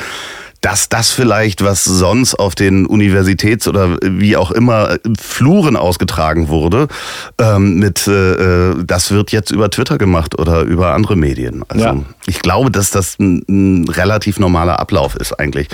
dass 0.60 0.88
das 0.88 1.10
vielleicht, 1.10 1.64
was 1.64 1.84
sonst 1.84 2.34
auf 2.34 2.54
den 2.54 2.86
Universitäts- 2.86 3.66
oder 3.66 3.96
wie 4.02 4.36
auch 4.36 4.50
immer 4.50 4.98
Fluren 5.18 5.76
ausgetragen 5.76 6.48
wurde, 6.48 6.88
ähm, 7.38 7.78
mit 7.78 8.06
äh, 8.06 8.70
äh, 8.70 8.84
das 8.84 9.10
wird 9.10 9.32
jetzt 9.32 9.50
über 9.50 9.70
Twitter 9.70 9.96
gemacht 9.96 10.38
oder 10.38 10.62
über 10.62 10.94
andere 10.94 11.16
Medien. 11.16 11.64
Also 11.68 11.84
ja. 11.84 11.96
ich 12.26 12.40
glaube, 12.40 12.70
dass 12.70 12.90
das 12.90 13.18
ein, 13.18 13.44
ein 13.48 13.88
relativ 13.88 14.38
normaler 14.38 14.78
Ablauf 14.80 15.16
ist 15.16 15.32
eigentlich. 15.32 15.68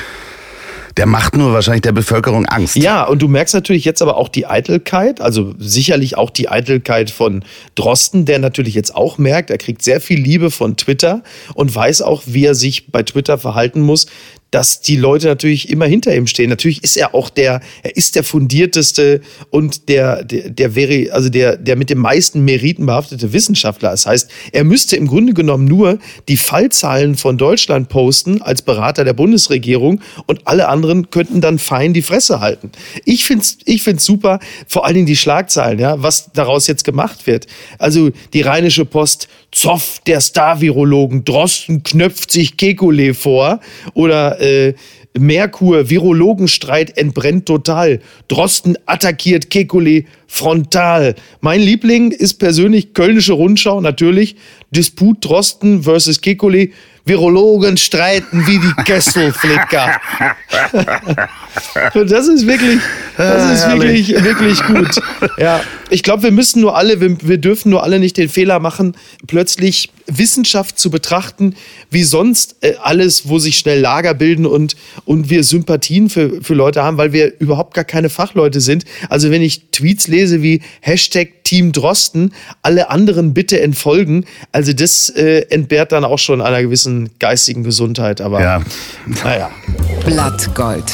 Der 0.96 1.04
macht 1.04 1.36
nur 1.36 1.52
wahrscheinlich 1.52 1.82
der 1.82 1.92
Bevölkerung 1.92 2.46
Angst. 2.46 2.76
Ja, 2.76 3.04
und 3.04 3.20
du 3.20 3.28
merkst 3.28 3.54
natürlich 3.54 3.84
jetzt 3.84 4.00
aber 4.00 4.16
auch 4.16 4.30
die 4.30 4.46
Eitelkeit, 4.46 5.20
also 5.20 5.54
sicherlich 5.58 6.16
auch 6.16 6.30
die 6.30 6.48
Eitelkeit 6.48 7.10
von 7.10 7.44
Drosten, 7.74 8.24
der 8.24 8.38
natürlich 8.38 8.74
jetzt 8.74 8.94
auch 8.94 9.18
merkt, 9.18 9.50
er 9.50 9.58
kriegt 9.58 9.82
sehr 9.82 10.00
viel 10.00 10.18
Liebe 10.18 10.50
von 10.50 10.78
Twitter 10.78 11.22
und 11.52 11.74
weiß 11.74 12.00
auch, 12.00 12.22
wie 12.24 12.46
er 12.46 12.54
sich 12.54 12.90
bei 12.90 13.02
Twitter 13.02 13.36
verhalten 13.36 13.82
muss, 13.82 14.06
dass 14.50 14.80
die 14.80 14.96
Leute 14.96 15.26
natürlich 15.26 15.68
immer 15.70 15.86
hinter 15.86 16.14
ihm 16.14 16.26
stehen. 16.26 16.50
Natürlich 16.50 16.84
ist 16.84 16.96
er 16.96 17.14
auch 17.14 17.30
der, 17.30 17.60
er 17.82 17.96
ist 17.96 18.14
der 18.14 18.22
fundierteste 18.22 19.20
und 19.50 19.88
der, 19.88 20.24
der, 20.24 20.50
der 20.50 20.74
wäre, 20.74 21.12
also 21.12 21.28
der, 21.28 21.56
der 21.56 21.76
mit 21.76 21.90
den 21.90 21.98
meisten 21.98 22.44
Meriten 22.44 22.86
behaftete 22.86 23.32
Wissenschaftler. 23.32 23.90
Das 23.90 24.06
heißt, 24.06 24.30
er 24.52 24.64
müsste 24.64 24.96
im 24.96 25.08
Grunde 25.08 25.34
genommen 25.34 25.64
nur 25.64 25.98
die 26.28 26.36
Fallzahlen 26.36 27.16
von 27.16 27.38
Deutschland 27.38 27.88
posten 27.88 28.40
als 28.40 28.62
Berater 28.62 29.04
der 29.04 29.14
Bundesregierung 29.14 30.00
und 30.26 30.46
alle 30.46 30.68
anderen 30.68 31.10
könnten 31.10 31.40
dann 31.40 31.58
fein 31.58 31.92
die 31.92 32.02
Fresse 32.02 32.40
halten. 32.40 32.70
Ich 33.04 33.24
find's, 33.24 33.58
ich 33.64 33.82
find's 33.82 34.04
super, 34.04 34.38
vor 34.68 34.86
allen 34.86 34.94
Dingen 34.94 35.06
die 35.06 35.16
Schlagzeilen, 35.16 35.78
ja, 35.78 36.02
was 36.02 36.30
daraus 36.32 36.66
jetzt 36.68 36.84
gemacht 36.84 37.26
wird. 37.26 37.46
Also 37.78 38.10
die 38.32 38.42
Rheinische 38.42 38.84
Post, 38.84 39.28
Zoff 39.52 40.00
der 40.06 40.20
Star-Virologen, 40.20 41.24
Drosten 41.24 41.82
knöpft 41.82 42.30
sich 42.30 42.52
Kekulé 42.52 43.14
vor 43.14 43.60
oder 43.94 44.38
äh, 44.46 44.74
Merkur, 45.18 45.88
Virologenstreit 45.88 46.96
entbrennt 46.96 47.46
total. 47.46 48.00
Drosten 48.28 48.76
attackiert 48.86 49.46
Kekulé 49.46 50.04
frontal. 50.26 51.14
Mein 51.40 51.60
Liebling 51.60 52.10
ist 52.10 52.34
persönlich 52.34 52.94
Kölnische 52.94 53.32
Rundschau, 53.32 53.80
natürlich. 53.80 54.36
Disput 54.70 55.24
Drosten 55.24 55.82
versus 55.82 56.22
Kekulé. 56.22 56.72
Virologen 57.06 57.76
streiten 57.76 58.46
wie 58.48 58.58
die 58.58 58.82
Kesselflicker. 58.82 60.00
Und 61.94 62.10
das 62.10 62.26
ist 62.26 62.48
wirklich, 62.48 62.80
das 63.16 63.60
ist 63.60 63.70
wirklich, 63.70 64.08
wirklich 64.24 64.60
gut. 64.64 65.00
Ja, 65.38 65.60
ich 65.88 66.02
glaube, 66.02 66.24
wir 66.24 66.32
müssen 66.32 66.60
nur 66.60 66.76
alle, 66.76 67.00
wir, 67.00 67.16
wir 67.22 67.38
dürfen 67.38 67.70
nur 67.70 67.84
alle 67.84 68.00
nicht 68.00 68.16
den 68.16 68.28
Fehler 68.28 68.58
machen, 68.58 68.96
plötzlich 69.28 69.90
Wissenschaft 70.06 70.78
zu 70.78 70.90
betrachten, 70.90 71.56
wie 71.90 72.02
sonst 72.02 72.56
äh, 72.60 72.74
alles, 72.82 73.28
wo 73.28 73.38
sich 73.38 73.58
schnell 73.58 73.80
Lager 73.80 74.14
bilden 74.14 74.46
und, 74.46 74.76
und 75.04 75.30
wir 75.30 75.44
Sympathien 75.44 76.08
für, 76.08 76.42
für 76.42 76.54
Leute 76.54 76.82
haben, 76.82 76.96
weil 76.96 77.12
wir 77.12 77.38
überhaupt 77.40 77.74
gar 77.74 77.84
keine 77.84 78.08
Fachleute 78.08 78.60
sind. 78.60 78.84
Also 79.08 79.30
wenn 79.30 79.42
ich 79.42 79.70
Tweets 79.70 80.08
lese 80.08 80.42
wie 80.42 80.62
Hashtag 80.80 81.44
Team 81.44 81.72
Drosten, 81.72 82.32
alle 82.62 82.90
anderen 82.90 83.34
bitte 83.34 83.60
entfolgen, 83.60 84.24
also 84.52 84.72
das 84.72 85.08
äh, 85.10 85.46
entbehrt 85.50 85.92
dann 85.92 86.04
auch 86.04 86.18
schon 86.18 86.40
einer 86.40 86.62
gewissen 86.62 87.10
geistigen 87.18 87.62
Gesundheit. 87.62 88.20
Aber 88.20 88.40
Ja. 88.40 88.62
naja. 89.22 89.50
Blattgold. 90.04 90.84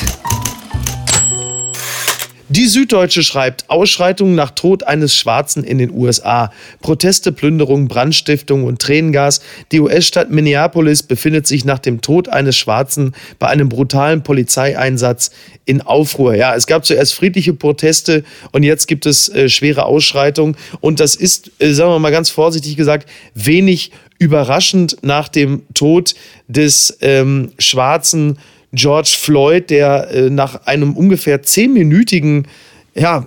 Die 2.54 2.66
Süddeutsche 2.66 3.22
schreibt, 3.22 3.70
Ausschreitungen 3.70 4.34
nach 4.34 4.50
Tod 4.50 4.82
eines 4.82 5.16
Schwarzen 5.16 5.64
in 5.64 5.78
den 5.78 5.90
USA. 5.90 6.52
Proteste, 6.82 7.32
Plünderung, 7.32 7.88
Brandstiftung 7.88 8.64
und 8.64 8.78
Tränengas. 8.78 9.40
Die 9.72 9.80
US-Stadt 9.80 10.30
Minneapolis 10.30 11.02
befindet 11.02 11.46
sich 11.46 11.64
nach 11.64 11.78
dem 11.78 12.02
Tod 12.02 12.28
eines 12.28 12.58
Schwarzen 12.58 13.14
bei 13.38 13.46
einem 13.46 13.70
brutalen 13.70 14.22
Polizeieinsatz 14.22 15.30
in 15.64 15.80
Aufruhr. 15.80 16.34
Ja, 16.34 16.54
es 16.54 16.66
gab 16.66 16.84
zuerst 16.84 17.14
friedliche 17.14 17.54
Proteste 17.54 18.22
und 18.50 18.64
jetzt 18.64 18.86
gibt 18.86 19.06
es 19.06 19.30
äh, 19.30 19.48
schwere 19.48 19.86
Ausschreitungen. 19.86 20.58
Und 20.82 21.00
das 21.00 21.14
ist, 21.14 21.52
äh, 21.58 21.72
sagen 21.72 21.90
wir 21.90 21.98
mal 22.00 22.12
ganz 22.12 22.28
vorsichtig 22.28 22.76
gesagt, 22.76 23.08
wenig 23.32 23.92
überraschend 24.18 24.98
nach 25.00 25.28
dem 25.28 25.62
Tod 25.72 26.14
des 26.48 26.98
ähm, 27.00 27.52
schwarzen 27.58 28.36
George 28.72 29.16
Floyd, 29.18 29.70
der 29.70 30.10
äh, 30.10 30.30
nach 30.30 30.66
einem 30.66 30.96
ungefähr 30.96 31.42
zehnminütigen, 31.42 32.48
ja, 32.94 33.26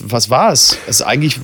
was 0.00 0.28
war 0.28 0.52
es? 0.52 0.76
Ist 0.88 1.02
eigentlich 1.02 1.38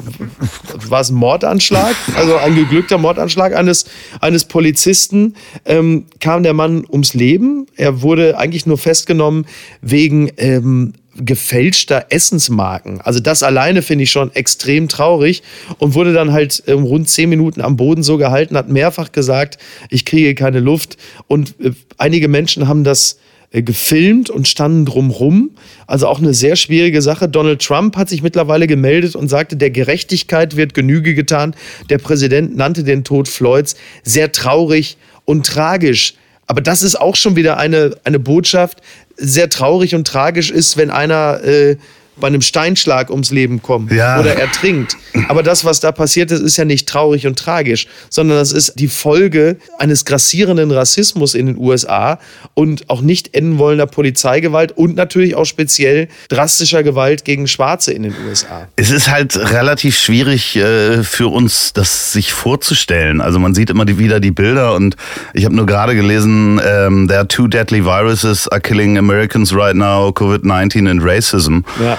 war 0.88 1.00
es 1.00 1.10
ein 1.10 1.14
Mordanschlag, 1.14 1.94
also 2.16 2.36
ein 2.36 2.56
geglückter 2.56 2.98
Mordanschlag 2.98 3.54
eines 3.54 3.84
eines 4.20 4.44
Polizisten. 4.44 5.34
Ähm, 5.64 6.06
kam 6.18 6.42
der 6.42 6.52
Mann 6.52 6.84
ums 6.90 7.14
Leben. 7.14 7.66
Er 7.76 8.02
wurde 8.02 8.36
eigentlich 8.36 8.66
nur 8.66 8.76
festgenommen 8.76 9.46
wegen 9.82 10.32
ähm, 10.36 10.94
gefälschter 11.24 12.06
Essensmarken. 12.10 13.00
Also 13.00 13.20
das 13.20 13.42
alleine 13.42 13.82
finde 13.82 14.04
ich 14.04 14.10
schon 14.10 14.34
extrem 14.34 14.88
traurig 14.88 15.42
und 15.78 15.94
wurde 15.94 16.12
dann 16.12 16.32
halt 16.32 16.62
ähm, 16.66 16.84
rund 16.84 17.08
zehn 17.08 17.28
Minuten 17.28 17.60
am 17.60 17.76
Boden 17.76 18.02
so 18.02 18.16
gehalten, 18.16 18.56
hat 18.56 18.68
mehrfach 18.68 19.12
gesagt, 19.12 19.58
ich 19.90 20.04
kriege 20.04 20.34
keine 20.34 20.60
Luft 20.60 20.96
und 21.26 21.54
äh, 21.60 21.72
einige 21.96 22.28
Menschen 22.28 22.68
haben 22.68 22.84
das 22.84 23.18
äh, 23.50 23.62
gefilmt 23.62 24.28
und 24.28 24.46
standen 24.46 24.84
drumrum. 24.84 25.50
Also 25.86 26.06
auch 26.06 26.18
eine 26.18 26.34
sehr 26.34 26.54
schwierige 26.56 27.00
Sache. 27.00 27.28
Donald 27.28 27.62
Trump 27.62 27.96
hat 27.96 28.08
sich 28.08 28.22
mittlerweile 28.22 28.66
gemeldet 28.66 29.16
und 29.16 29.28
sagte, 29.28 29.56
der 29.56 29.70
Gerechtigkeit 29.70 30.56
wird 30.56 30.74
Genüge 30.74 31.14
getan. 31.14 31.54
Der 31.88 31.98
Präsident 31.98 32.56
nannte 32.56 32.84
den 32.84 33.04
Tod 33.04 33.26
Floyds 33.26 33.76
sehr 34.02 34.32
traurig 34.32 34.98
und 35.24 35.46
tragisch. 35.46 36.14
Aber 36.48 36.62
das 36.62 36.82
ist 36.82 37.00
auch 37.00 37.14
schon 37.14 37.36
wieder 37.36 37.58
eine, 37.58 37.96
eine 38.04 38.18
Botschaft. 38.18 38.80
Sehr 39.16 39.50
traurig 39.50 39.94
und 39.94 40.06
tragisch 40.06 40.50
ist, 40.50 40.76
wenn 40.76 40.90
einer 40.90 41.44
äh, 41.44 41.76
bei 42.20 42.26
einem 42.28 42.42
Steinschlag 42.42 43.10
ums 43.10 43.30
Leben 43.30 43.62
kommt 43.62 43.92
Ja. 43.92 44.18
oder 44.20 44.34
ertrinkt. 44.36 44.96
Aber 45.28 45.42
das, 45.42 45.64
was 45.64 45.80
da 45.80 45.92
passiert 45.92 46.30
ist, 46.30 46.40
ist 46.40 46.56
ja 46.56 46.64
nicht 46.64 46.88
traurig 46.88 47.26
und 47.26 47.38
tragisch, 47.38 47.86
sondern 48.10 48.38
das 48.38 48.52
ist 48.52 48.74
die 48.78 48.88
Folge 48.88 49.56
eines 49.78 50.04
grassierenden 50.04 50.70
Rassismus 50.70 51.34
in 51.34 51.46
den 51.46 51.58
USA 51.58 52.18
und 52.54 52.88
auch 52.90 53.00
nicht 53.00 53.34
enden 53.34 53.58
wollender 53.58 53.86
Polizeigewalt 53.86 54.72
und 54.72 54.96
natürlich 54.96 55.34
auch 55.34 55.44
speziell 55.44 56.08
drastischer 56.28 56.82
Gewalt 56.82 57.24
gegen 57.24 57.46
Schwarze 57.48 57.92
in 57.92 58.02
den 58.02 58.14
USA. 58.28 58.68
Es 58.76 58.90
ist 58.90 59.10
halt 59.10 59.36
relativ 59.36 59.98
schwierig 59.98 60.56
äh, 60.56 61.02
für 61.02 61.28
uns, 61.28 61.72
das 61.72 62.12
sich 62.12 62.32
vorzustellen. 62.32 63.20
Also 63.20 63.38
man 63.38 63.54
sieht 63.54 63.70
immer 63.70 63.84
die, 63.84 63.98
wieder 63.98 64.20
die 64.20 64.30
Bilder 64.30 64.74
und 64.74 64.96
ich 65.34 65.44
habe 65.44 65.54
nur 65.54 65.66
gerade 65.66 65.94
gelesen, 65.94 66.60
ähm, 66.64 67.06
there 67.08 67.20
are 67.20 67.28
two 67.28 67.46
deadly 67.46 67.84
viruses 67.84 68.48
are 68.48 68.60
killing 68.60 68.98
Americans 68.98 69.54
right 69.54 69.76
now, 69.76 70.08
COVID-19 70.10 70.88
and 70.88 71.02
racism. 71.02 71.60
Ja. 71.82 71.98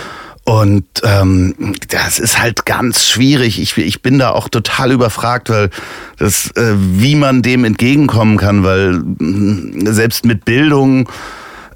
Und 0.49 0.87
ähm, 1.03 1.75
das 1.89 2.17
ist 2.17 2.41
halt 2.41 2.65
ganz 2.65 3.07
schwierig. 3.07 3.61
Ich, 3.61 3.77
ich 3.77 4.01
bin 4.01 4.17
da 4.17 4.31
auch 4.31 4.49
total 4.49 4.91
überfragt, 4.91 5.51
weil 5.51 5.69
das, 6.17 6.49
äh, 6.55 6.73
wie 6.75 7.13
man 7.13 7.43
dem 7.43 7.65
entgegenkommen 7.65 8.37
kann, 8.37 8.63
weil 8.63 8.93
mh, 8.93 9.93
selbst 9.93 10.25
mit 10.25 10.45
Bildung, 10.45 11.07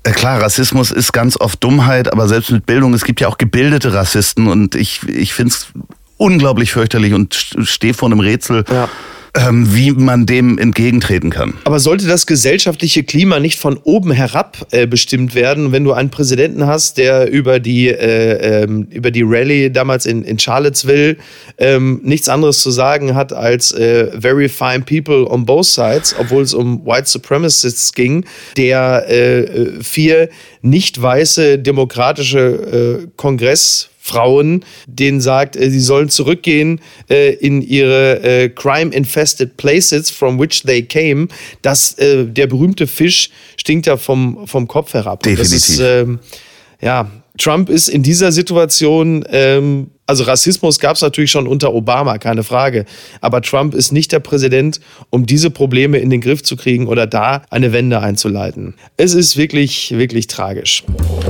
äh, 0.01 0.09
klar, 0.09 0.41
Rassismus 0.41 0.89
ist 0.89 1.13
ganz 1.13 1.39
oft 1.39 1.63
Dummheit, 1.63 2.11
aber 2.11 2.27
selbst 2.27 2.49
mit 2.49 2.65
Bildung, 2.65 2.95
es 2.95 3.05
gibt 3.05 3.21
ja 3.21 3.27
auch 3.27 3.37
gebildete 3.37 3.93
Rassisten 3.93 4.47
und 4.47 4.73
ich, 4.73 5.03
ich 5.07 5.35
finde 5.35 5.53
es 5.53 5.67
unglaublich 6.17 6.71
fürchterlich 6.71 7.13
und 7.13 7.35
stehe 7.61 7.93
vor 7.93 8.09
einem 8.09 8.21
Rätsel, 8.21 8.65
Ja. 8.71 8.89
Ähm, 9.35 9.73
wie 9.73 9.91
man 9.91 10.25
dem 10.25 10.57
entgegentreten 10.59 11.31
kann. 11.31 11.55
Aber 11.63 11.79
sollte 11.79 12.05
das 12.05 12.27
gesellschaftliche 12.27 13.03
Klima 13.03 13.39
nicht 13.39 13.59
von 13.59 13.77
oben 13.83 14.11
herab 14.11 14.67
äh, 14.71 14.85
bestimmt 14.85 15.33
werden, 15.33 15.71
wenn 15.71 15.83
du 15.83 15.93
einen 15.93 16.11
Präsidenten 16.11 16.67
hast, 16.67 16.97
der 16.97 17.31
über 17.31 17.59
die, 17.59 17.87
äh, 17.87 18.63
ähm, 18.63 18.87
über 18.91 19.09
die 19.09 19.23
Rallye 19.23 19.71
damals 19.71 20.05
in, 20.05 20.23
in 20.23 20.37
Charlottesville 20.37 21.17
ähm, 21.57 22.01
nichts 22.03 22.29
anderes 22.29 22.61
zu 22.61 22.69
sagen 22.69 23.15
hat 23.15 23.33
als 23.33 23.71
äh, 23.71 24.11
very 24.19 24.47
fine 24.47 24.81
people 24.81 25.27
on 25.27 25.45
both 25.45 25.65
sides, 25.65 26.15
obwohl 26.19 26.43
es 26.43 26.53
um 26.53 26.85
White 26.85 27.09
Supremacists 27.09 27.93
ging, 27.93 28.25
der 28.55 29.05
äh, 29.09 29.39
äh, 29.39 29.83
vier 29.83 30.29
nicht 30.61 31.01
weiße 31.01 31.57
demokratische 31.57 33.03
äh, 33.03 33.07
Kongress 33.17 33.89
Frauen, 34.05 34.65
denen 34.85 35.21
sagt, 35.21 35.55
äh, 35.55 35.69
sie 35.69 35.79
sollen 35.79 36.09
zurückgehen 36.09 36.81
äh, 37.09 37.35
in 37.35 37.61
ihre 37.61 38.21
äh, 38.21 38.49
crime-infested 38.49 39.55
places 39.55 40.11
from 40.11 40.37
which 40.37 40.63
they 40.63 40.83
came, 40.83 41.29
dass 41.61 41.93
äh, 41.99 42.25
der 42.25 42.47
berühmte 42.47 42.85
Fisch 42.85 43.29
stinkt 43.55 43.85
ja 43.85 43.95
vom, 43.95 44.45
vom 44.45 44.67
Kopf 44.67 44.93
herab. 44.93 45.23
Das 45.23 45.53
ist, 45.53 45.79
Definitiv. 45.79 46.09
ähm, 46.09 46.19
ja, 46.81 47.09
Trump 47.37 47.69
ist 47.69 47.87
in 47.87 48.03
dieser 48.03 48.33
Situation, 48.33 49.23
ähm, 49.29 49.89
also 50.05 50.25
Rassismus 50.25 50.79
gab 50.79 50.97
es 50.97 51.01
natürlich 51.01 51.31
schon 51.31 51.47
unter 51.47 51.73
Obama, 51.73 52.17
keine 52.17 52.43
Frage. 52.43 52.85
Aber 53.21 53.41
Trump 53.41 53.73
ist 53.73 53.91
nicht 53.91 54.11
der 54.11 54.19
Präsident, 54.19 54.81
um 55.09 55.25
diese 55.25 55.49
Probleme 55.49 55.97
in 55.97 56.09
den 56.09 56.19
Griff 56.19 56.43
zu 56.43 56.57
kriegen 56.57 56.87
oder 56.87 57.07
da 57.07 57.43
eine 57.49 57.71
Wende 57.71 58.01
einzuleiten. 58.01 58.73
Es 58.97 59.13
ist 59.13 59.37
wirklich, 59.37 59.91
wirklich 59.91 60.27
tragisch. 60.27 60.83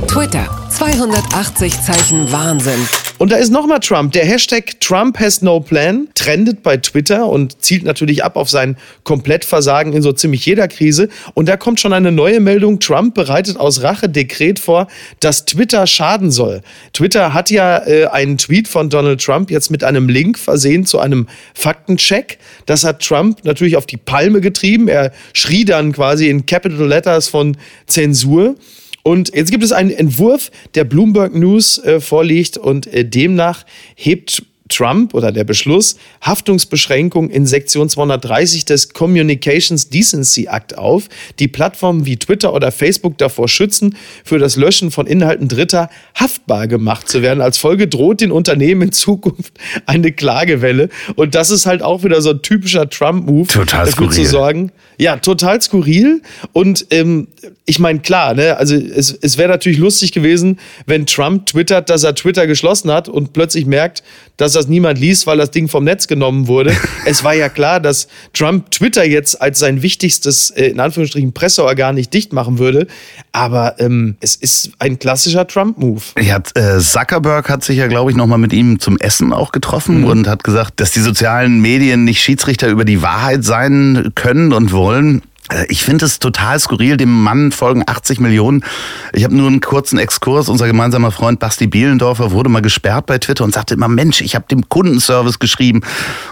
Twitter. 0.08 0.48
280 0.70 1.80
Zeichen 1.82 2.32
Wahnsinn. 2.32 2.88
Und 3.18 3.30
da 3.30 3.36
ist 3.36 3.50
nochmal 3.50 3.78
Trump. 3.78 4.12
Der 4.12 4.24
Hashtag 4.24 4.80
Trump 4.80 5.20
has 5.20 5.40
no 5.40 5.60
plan 5.60 6.08
trendet 6.14 6.64
bei 6.64 6.76
Twitter 6.76 7.28
und 7.28 7.62
zielt 7.62 7.84
natürlich 7.84 8.24
ab 8.24 8.36
auf 8.36 8.50
sein 8.50 8.76
Komplettversagen 9.04 9.92
in 9.92 10.02
so 10.02 10.12
ziemlich 10.12 10.44
jeder 10.46 10.66
Krise. 10.66 11.08
Und 11.34 11.48
da 11.48 11.56
kommt 11.56 11.78
schon 11.80 11.92
eine 11.92 12.10
neue 12.10 12.40
Meldung. 12.40 12.80
Trump 12.80 13.14
bereitet 13.14 13.56
aus 13.56 13.82
Rache 13.82 14.08
Dekret 14.08 14.58
vor, 14.58 14.88
dass 15.20 15.44
Twitter 15.44 15.86
schaden 15.86 16.32
soll. 16.32 16.62
Twitter 16.92 17.32
hat 17.32 17.50
ja 17.50 17.86
äh, 17.86 18.06
einen 18.06 18.36
Tweet 18.36 18.63
von 18.68 18.90
Donald 18.90 19.22
Trump 19.22 19.50
jetzt 19.50 19.70
mit 19.70 19.84
einem 19.84 20.08
Link 20.08 20.38
versehen 20.38 20.86
zu 20.86 20.98
einem 20.98 21.28
Faktencheck. 21.54 22.38
Das 22.66 22.84
hat 22.84 23.02
Trump 23.02 23.44
natürlich 23.44 23.76
auf 23.76 23.86
die 23.86 23.96
Palme 23.96 24.40
getrieben. 24.40 24.88
Er 24.88 25.12
schrie 25.32 25.64
dann 25.64 25.92
quasi 25.92 26.28
in 26.28 26.46
Capital 26.46 26.86
Letters 26.86 27.28
von 27.28 27.56
Zensur. 27.86 28.56
Und 29.02 29.34
jetzt 29.34 29.50
gibt 29.50 29.62
es 29.62 29.72
einen 29.72 29.90
Entwurf, 29.90 30.50
der 30.74 30.84
Bloomberg 30.84 31.34
News 31.34 31.78
äh, 31.78 32.00
vorliegt 32.00 32.56
und 32.56 32.86
äh, 32.86 33.04
demnach 33.04 33.64
hebt 33.94 34.42
Trump 34.68 35.12
oder 35.12 35.30
der 35.30 35.44
Beschluss 35.44 35.96
Haftungsbeschränkung 36.22 37.28
in 37.28 37.46
Sektion 37.46 37.88
230 37.88 38.64
des 38.64 38.94
Communications 38.94 39.90
Decency 39.90 40.48
Act 40.50 40.78
auf, 40.78 41.08
die 41.38 41.48
Plattformen 41.48 42.06
wie 42.06 42.16
Twitter 42.16 42.54
oder 42.54 42.72
Facebook 42.72 43.18
davor 43.18 43.48
schützen, 43.48 43.96
für 44.24 44.38
das 44.38 44.56
Löschen 44.56 44.90
von 44.90 45.06
Inhalten 45.06 45.48
Dritter 45.48 45.90
haftbar 46.14 46.66
gemacht 46.66 47.08
zu 47.08 47.20
werden. 47.20 47.42
Als 47.42 47.58
Folge 47.58 47.88
droht 47.88 48.22
den 48.22 48.32
Unternehmen 48.32 48.82
in 48.82 48.92
Zukunft 48.92 49.52
eine 49.86 50.12
Klagewelle. 50.12 50.88
Und 51.14 51.34
das 51.34 51.50
ist 51.50 51.66
halt 51.66 51.82
auch 51.82 52.02
wieder 52.02 52.22
so 52.22 52.30
ein 52.30 52.40
typischer 52.40 52.88
Trump-Move. 52.88 53.48
Total 53.48 53.86
dafür 53.86 53.92
skurril. 53.92 54.24
zu 54.24 54.30
sorgen. 54.30 54.72
Ja, 54.98 55.16
total 55.16 55.60
skurril. 55.60 56.22
Und 56.52 56.86
ähm, 56.90 57.28
ich 57.66 57.78
meine, 57.78 58.00
klar, 58.00 58.34
ne, 58.34 58.56
also 58.56 58.74
es, 58.74 59.12
es 59.12 59.36
wäre 59.36 59.50
natürlich 59.50 59.78
lustig 59.78 60.12
gewesen, 60.12 60.58
wenn 60.86 61.04
Trump 61.04 61.46
twittert, 61.46 61.90
dass 61.90 62.02
er 62.02 62.14
Twitter 62.14 62.46
geschlossen 62.46 62.90
hat 62.90 63.08
und 63.08 63.32
plötzlich 63.34 63.66
merkt, 63.66 64.02
dass 64.36 64.54
das 64.64 64.70
niemand 64.70 64.98
liest, 64.98 65.26
weil 65.26 65.38
das 65.38 65.50
Ding 65.50 65.68
vom 65.68 65.84
Netz 65.84 66.06
genommen 66.06 66.46
wurde. 66.48 66.74
es 67.06 67.22
war 67.24 67.34
ja 67.34 67.48
klar, 67.48 67.80
dass 67.80 68.08
Trump 68.32 68.70
Twitter 68.70 69.04
jetzt 69.04 69.40
als 69.40 69.58
sein 69.58 69.82
wichtigstes, 69.82 70.50
äh, 70.50 70.66
in 70.66 70.80
Anführungsstrichen, 70.80 71.32
Presseorgan 71.32 71.94
nicht 71.94 72.12
dicht 72.12 72.32
machen 72.32 72.58
würde. 72.58 72.86
Aber 73.32 73.76
ähm, 73.78 74.16
es 74.20 74.36
ist 74.36 74.72
ein 74.78 74.98
klassischer 74.98 75.46
Trump-Move. 75.46 76.02
Ja, 76.20 76.38
äh, 76.54 76.78
Zuckerberg 76.78 77.48
hat 77.48 77.64
sich 77.64 77.78
ja, 77.78 77.86
glaube 77.86 78.10
ich, 78.10 78.16
nochmal 78.16 78.38
mit 78.38 78.52
ihm 78.52 78.78
zum 78.80 78.98
Essen 78.98 79.32
auch 79.32 79.52
getroffen 79.52 80.00
Mhm. 80.00 80.04
und 80.04 80.28
hat 80.28 80.44
gesagt, 80.44 80.80
dass 80.80 80.92
die 80.92 81.00
sozialen 81.00 81.60
Medien 81.60 82.04
nicht 82.04 82.20
Schiedsrichter 82.22 82.68
über 82.68 82.84
die 82.84 83.02
Wahrheit 83.02 83.44
sein 83.44 84.12
können 84.14 84.52
und 84.52 84.72
wollen. 84.72 85.22
Äh, 85.50 85.66
Ich 85.68 85.84
finde 85.84 86.04
es 86.06 86.18
total 86.18 86.58
skurril. 86.60 86.96
Dem 86.96 87.22
Mann 87.22 87.52
folgen 87.52 87.82
80 87.86 88.20
Millionen. 88.20 88.64
Ich 89.12 89.24
habe 89.24 89.34
nur 89.36 89.46
einen 89.48 89.60
kurzen 89.60 89.98
Exkurs. 89.98 90.48
Unser 90.48 90.66
gemeinsamer 90.66 91.10
Freund 91.10 91.38
Basti 91.40 91.66
Bielendorfer 91.66 92.30
wurde 92.32 92.48
mal 92.50 92.62
gesperrt 92.62 93.06
bei 93.06 93.18
Twitter 93.18 93.44
und 93.44 93.52
sagte 93.54 93.74
immer, 93.74 93.88
Mensch, 93.88 94.20
ich 94.20 94.34
habe 94.34 94.46
dem 94.50 94.68
Kundenservice 94.68 95.38
geschrieben 95.38 95.82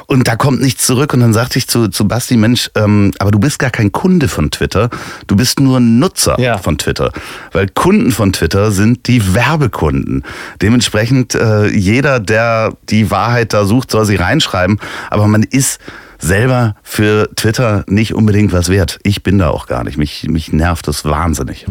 und 0.07 0.27
da 0.29 0.37
kommt 0.37 0.61
nichts 0.61 0.87
zurück. 0.87 1.13
Und 1.15 1.21
dann 1.21 1.33
sagte 1.33 1.59
ich 1.59 1.69
zu, 1.69 1.89
zu 1.89 2.07
Basti, 2.09 2.37
Mensch, 2.37 2.71
ähm, 2.75 3.13
aber 3.19 3.31
du 3.31 3.39
bist 3.39 3.59
gar 3.59 3.71
kein 3.71 3.93
Kunde 3.93 4.29
von 4.29 4.51
Twitter. 4.51 4.91
Du 5.27 5.37
bist 5.37 5.61
nur 5.61 5.81
Nutzer 5.81 6.39
Ja. 6.41 6.59
von 6.59 6.79
Twitter. 6.79 7.13
Weil 7.53 7.69
Kunden 7.69 8.11
von 8.13 8.33
Twitter 8.33 8.71
sind 8.71 9.07
die 9.09 9.35
Werbekunden. 9.35 10.25
Dementsprechend 10.63 11.35
äh, 11.35 11.67
jeder, 11.69 12.21
der 12.21 12.75
die 12.89 13.11
Wahrheit 13.11 13.53
da 13.53 13.65
sucht, 13.65 13.91
soll 13.91 14.07
sie 14.07 14.17
reinschreiben. 14.17 14.79
Aber 15.11 15.27
man 15.27 15.43
ist 15.43 15.81
selber 16.23 16.77
für 16.83 17.29
Twitter 17.37 17.85
nicht 17.89 18.15
unbedingt 18.15 18.53
was 18.53 18.69
wert. 18.69 18.99
Ich 19.03 19.23
bin 19.23 19.39
da 19.39 19.51
auch 19.51 19.67
gar 19.67 19.85
nicht. 19.85 19.99
Mich, 19.99 20.27
mich 20.29 20.53
nervt 20.53 20.89
das 20.89 21.05
wahnsinnig. 21.05 21.67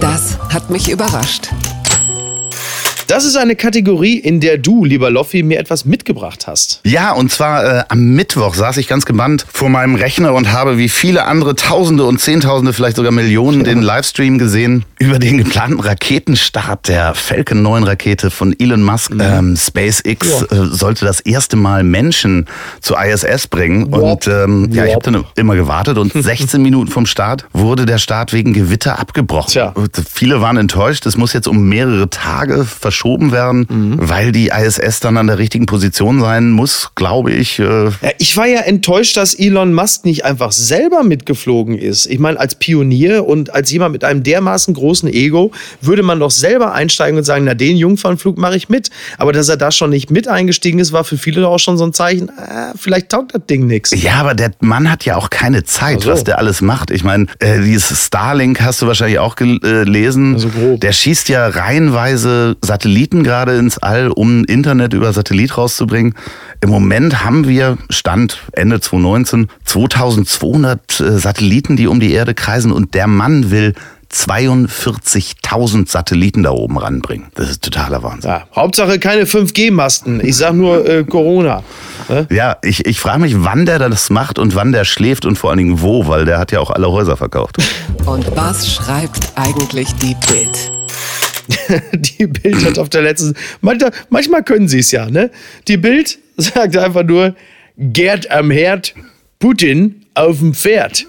Das 0.00 0.38
hat 0.52 0.70
mich 0.70 0.90
überrascht. 0.90 1.50
Das 3.06 3.24
ist 3.24 3.36
eine 3.36 3.54
Kategorie, 3.54 4.18
in 4.18 4.40
der 4.40 4.58
du, 4.58 4.84
lieber 4.84 5.10
Loffi, 5.10 5.44
mir 5.44 5.60
etwas 5.60 5.84
mitgebracht 5.84 6.46
hast. 6.48 6.80
Ja, 6.84 7.12
und 7.12 7.30
zwar 7.30 7.64
äh, 7.64 7.84
am 7.88 8.14
Mittwoch 8.14 8.54
saß 8.54 8.78
ich 8.78 8.88
ganz 8.88 9.06
gebannt 9.06 9.46
vor 9.52 9.68
meinem 9.68 9.94
Rechner 9.94 10.34
und 10.34 10.50
habe 10.52 10.76
wie 10.76 10.88
viele 10.88 11.24
andere 11.24 11.54
Tausende 11.54 12.04
und 12.04 12.20
Zehntausende, 12.20 12.72
vielleicht 12.72 12.96
sogar 12.96 13.12
Millionen, 13.12 13.62
den 13.62 13.80
Livestream 13.80 14.38
gesehen 14.38 14.84
über 14.98 15.20
den 15.20 15.38
geplanten 15.38 15.78
Raketenstart 15.78 16.88
der 16.88 17.14
Falcon 17.14 17.62
9 17.62 17.84
Rakete 17.84 18.30
von 18.30 18.54
Elon 18.58 18.82
Musk. 18.82 19.12
Ähm, 19.18 19.56
SpaceX 19.56 20.42
äh, 20.42 20.46
sollte 20.64 21.04
das 21.04 21.20
erste 21.20 21.56
Mal 21.56 21.84
Menschen 21.84 22.46
zur 22.80 23.00
ISS 23.00 23.46
bringen. 23.46 23.84
Und 23.84 24.26
ähm, 24.26 24.68
ja, 24.72 24.84
ich 24.84 24.94
habe 24.94 25.04
dann 25.04 25.24
immer 25.36 25.54
gewartet 25.54 25.98
und 25.98 26.12
16 26.14 26.60
Minuten 26.60 26.90
vom 26.90 27.06
Start 27.06 27.46
wurde 27.52 27.86
der 27.86 27.98
Start 27.98 28.32
wegen 28.32 28.52
Gewitter 28.52 28.98
abgebrochen. 28.98 29.52
Tja. 29.52 29.74
Viele 30.12 30.40
waren 30.40 30.56
enttäuscht. 30.56 31.06
Es 31.06 31.16
muss 31.16 31.32
jetzt 31.32 31.46
um 31.46 31.68
mehrere 31.68 32.10
Tage 32.10 32.64
verschoben 32.96 33.30
werden, 33.30 33.66
weil 34.00 34.32
die 34.32 34.48
ISS 34.48 35.00
dann 35.00 35.18
an 35.18 35.26
der 35.26 35.38
richtigen 35.38 35.66
Position 35.66 36.20
sein 36.20 36.50
muss, 36.50 36.92
glaube 36.94 37.30
ich. 37.32 37.58
Äh, 37.58 37.86
Ja, 37.86 38.10
ich 38.18 38.36
war 38.38 38.46
ja 38.46 38.60
enttäuscht, 38.60 39.16
dass 39.18 39.34
Elon 39.34 39.74
Musk 39.74 40.06
nicht 40.06 40.24
einfach 40.24 40.50
selber 40.52 41.02
mitgeflogen 41.04 41.76
ist. 41.76 42.06
Ich 42.06 42.18
meine, 42.18 42.40
als 42.40 42.54
Pionier 42.54 43.26
und 43.26 43.52
als 43.52 43.70
jemand 43.70 43.92
mit 43.92 44.02
einem 44.02 44.22
dermaßen 44.22 44.72
großen 44.72 45.12
Ego 45.12 45.52
würde 45.82 46.02
man 46.02 46.18
doch 46.20 46.30
selber 46.30 46.72
einsteigen 46.72 47.18
und 47.18 47.24
sagen, 47.24 47.44
na, 47.44 47.52
den 47.54 47.76
Jungfernflug 47.76 48.38
mache 48.38 48.56
ich 48.56 48.70
mit. 48.70 48.88
Aber 49.18 49.32
dass 49.32 49.48
er 49.50 49.58
da 49.58 49.70
schon 49.70 49.90
nicht 49.90 50.10
mit 50.10 50.26
eingestiegen 50.26 50.78
ist, 50.78 50.92
war 50.92 51.04
für 51.04 51.18
viele 51.18 51.46
auch 51.46 51.58
schon 51.58 51.76
so 51.76 51.84
ein 51.84 51.92
Zeichen, 51.92 52.30
ah, 52.30 52.72
vielleicht 52.76 53.10
taugt 53.10 53.34
das 53.34 53.44
Ding 53.46 53.66
nichts. 53.66 53.90
Ja, 54.02 54.14
aber 54.14 54.34
der 54.34 54.52
Mann 54.60 54.90
hat 54.90 55.04
ja 55.04 55.16
auch 55.16 55.28
keine 55.28 55.64
Zeit, 55.64 56.02
so. 56.02 56.10
was 56.10 56.24
der 56.24 56.38
alles 56.38 56.62
macht. 56.62 56.90
Ich 56.90 57.04
meine, 57.04 57.26
äh, 57.40 57.60
dieses 57.60 58.06
Starlink 58.06 58.62
hast 58.62 58.80
du 58.80 58.86
wahrscheinlich 58.86 59.18
auch 59.18 59.36
gelesen. 59.36 60.34
Also 60.34 60.48
grob. 60.48 60.80
Der 60.80 60.92
schießt 60.92 61.28
ja 61.28 61.46
reihenweise 61.48 62.56
Satelliten 62.62 62.85
gerade 63.24 63.56
ins 63.56 63.78
All, 63.78 64.08
um 64.08 64.44
Internet 64.44 64.92
über 64.92 65.12
Satellit 65.12 65.56
rauszubringen. 65.56 66.14
Im 66.60 66.70
Moment 66.70 67.24
haben 67.24 67.46
wir, 67.46 67.78
Stand 67.90 68.38
Ende 68.52 68.80
2019, 68.80 69.48
2200 69.64 71.00
äh, 71.00 71.18
Satelliten, 71.18 71.76
die 71.76 71.86
um 71.86 72.00
die 72.00 72.12
Erde 72.12 72.34
kreisen 72.34 72.72
und 72.72 72.94
der 72.94 73.06
Mann 73.06 73.50
will 73.50 73.74
42.000 74.12 75.90
Satelliten 75.90 76.42
da 76.42 76.50
oben 76.50 76.78
ranbringen. 76.78 77.26
Das 77.34 77.50
ist 77.50 77.62
totaler 77.62 78.02
Wahnsinn. 78.02 78.30
Ja, 78.30 78.46
Hauptsache 78.54 78.98
keine 78.98 79.24
5G-Masten. 79.24 80.24
Ich 80.24 80.36
sag 80.36 80.54
nur 80.54 80.88
äh, 80.88 81.04
Corona. 81.04 81.62
Ne? 82.08 82.26
Ja, 82.30 82.56
ich, 82.62 82.86
ich 82.86 83.00
frage 83.00 83.20
mich, 83.20 83.34
wann 83.38 83.66
der 83.66 83.78
das 83.78 84.10
macht 84.10 84.38
und 84.38 84.54
wann 84.54 84.72
der 84.72 84.84
schläft 84.84 85.26
und 85.26 85.36
vor 85.36 85.50
allen 85.50 85.58
Dingen 85.58 85.80
wo, 85.82 86.06
weil 86.06 86.24
der 86.24 86.38
hat 86.38 86.52
ja 86.52 86.60
auch 86.60 86.70
alle 86.70 86.90
Häuser 86.90 87.16
verkauft. 87.16 87.56
Und 88.06 88.34
was 88.36 88.72
schreibt 88.72 89.32
eigentlich 89.34 89.92
die 89.96 90.16
Bild? 90.28 90.72
Die 91.92 92.26
Bild 92.26 92.64
hat 92.64 92.78
auf 92.78 92.88
der 92.88 93.02
letzten. 93.02 93.34
Manchmal, 93.60 93.92
manchmal 94.10 94.42
können 94.42 94.68
sie 94.68 94.80
es 94.80 94.90
ja, 94.90 95.08
ne? 95.08 95.30
Die 95.68 95.76
Bild 95.76 96.18
sagt 96.36 96.76
einfach 96.76 97.04
nur: 97.04 97.34
Gerd 97.76 98.30
am 98.30 98.50
Herd, 98.50 98.94
Putin 99.38 100.06
auf 100.14 100.38
dem 100.38 100.54
Pferd. 100.54 101.06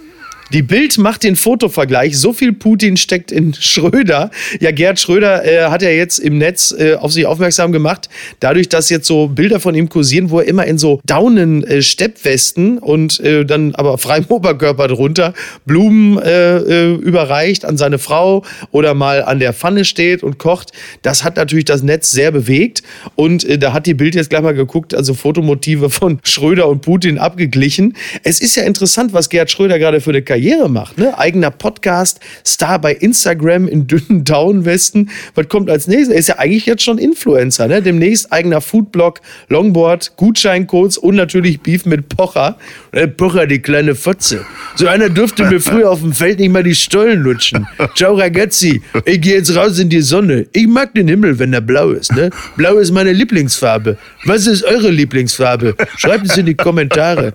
Die 0.53 0.61
Bild 0.61 0.97
macht 0.97 1.23
den 1.23 1.35
Fotovergleich. 1.35 2.17
So 2.17 2.31
viel 2.31 2.53
Putin 2.53 2.95
steckt 2.95 3.33
in 3.33 3.53
Schröder. 3.53 4.31
Ja, 4.61 4.71
Gerd 4.71 4.97
Schröder 4.97 5.43
äh, 5.43 5.69
hat 5.69 5.81
ja 5.81 5.89
jetzt 5.89 6.19
im 6.19 6.37
Netz 6.37 6.73
äh, 6.77 6.93
auf 6.93 7.11
sich 7.11 7.25
aufmerksam 7.25 7.73
gemacht, 7.73 8.07
dadurch, 8.39 8.69
dass 8.69 8.89
jetzt 8.89 9.07
so 9.07 9.27
Bilder 9.27 9.59
von 9.59 9.75
ihm 9.75 9.89
kursieren, 9.89 10.29
wo 10.29 10.39
er 10.39 10.47
immer 10.47 10.63
in 10.63 10.77
so 10.77 11.01
daunen 11.05 11.65
äh, 11.65 11.81
Steppwesten 11.81 12.77
und 12.77 13.19
äh, 13.19 13.43
dann 13.45 13.75
aber 13.75 13.97
freiem 13.97 14.23
Oberkörper 14.29 14.87
drunter 14.87 15.33
Blumen 15.65 16.17
äh, 16.19 16.57
äh, 16.59 16.93
überreicht 16.93 17.65
an 17.65 17.77
seine 17.77 17.99
Frau 17.99 18.45
oder 18.71 18.93
mal 18.93 19.23
an 19.23 19.39
der 19.39 19.51
Pfanne 19.51 19.83
steht 19.83 20.23
und 20.23 20.37
kocht. 20.37 20.71
Das 21.01 21.25
hat 21.25 21.35
natürlich 21.35 21.65
das 21.65 21.83
Netz 21.83 22.11
sehr 22.11 22.31
bewegt 22.31 22.83
und 23.15 23.45
da 23.61 23.73
hat 23.73 23.85
die 23.85 23.93
Bild 23.93 24.15
jetzt 24.15 24.29
gleich 24.29 24.41
mal 24.41 24.53
geguckt, 24.53 24.95
also 24.95 25.13
Fotomotive 25.13 25.89
von 25.89 26.19
Schröder 26.23 26.69
und 26.69 26.83
Putin 26.83 27.17
abgeglichen. 27.17 27.97
Es 28.23 28.39
ist 28.39 28.55
ja 28.55 28.63
interessant, 28.63 29.11
was 29.11 29.27
Gerd 29.27 29.51
Schröder 29.51 29.77
gerade 29.77 29.99
für 29.99 30.11
eine 30.11 30.21
Karriere 30.21 30.36
macht. 30.67 30.97
Ne? 30.97 31.17
Eigener 31.17 31.51
Podcast, 31.51 32.19
Star 32.45 32.79
bei 32.79 32.93
Instagram 32.93 33.67
in 33.67 33.87
dünnen 33.87 34.23
Downwesten. 34.23 35.09
Was 35.35 35.47
kommt 35.49 35.69
als 35.69 35.87
nächstes? 35.87 36.13
Er 36.13 36.19
ist 36.19 36.27
ja 36.27 36.39
eigentlich 36.39 36.65
jetzt 36.65 36.83
schon 36.83 36.97
Influencer. 36.97 37.67
Ne? 37.67 37.81
Demnächst 37.81 38.31
eigener 38.31 38.61
Foodblog, 38.61 39.21
Longboard, 39.49 40.15
Gutscheincodes 40.17 40.97
und 40.97 41.15
natürlich 41.15 41.61
Beef 41.61 41.85
mit 41.85 42.09
Pocher. 42.09 42.57
Pocher, 43.17 43.47
die 43.47 43.59
kleine 43.59 43.95
Fotze. 43.95 44.45
So 44.75 44.87
einer 44.87 45.09
dürfte 45.09 45.45
mir 45.45 45.59
früher 45.59 45.89
auf 45.89 46.01
dem 46.01 46.13
Feld 46.13 46.39
nicht 46.39 46.51
mal 46.51 46.63
die 46.63 46.75
Stollen 46.75 47.21
lutschen. 47.21 47.67
Ciao 47.95 48.15
ragazzi, 48.15 48.81
ich 49.05 49.21
gehe 49.21 49.35
jetzt 49.35 49.55
raus 49.55 49.79
in 49.79 49.89
die 49.89 50.01
Sonne. 50.01 50.47
Ich 50.53 50.67
mag 50.67 50.93
den 50.93 51.07
Himmel, 51.07 51.39
wenn 51.39 51.53
er 51.53 51.61
blau 51.61 51.91
ist. 51.91 52.15
Ne? 52.15 52.29
Blau 52.55 52.77
ist 52.77 52.91
meine 52.91 53.11
Lieblingsfarbe. 53.11 53.97
Was 54.25 54.47
ist 54.47 54.63
eure 54.63 54.89
Lieblingsfarbe? 54.89 55.75
Schreibt 55.97 56.25
es 56.27 56.37
in 56.37 56.45
die 56.45 56.55
Kommentare. 56.55 57.33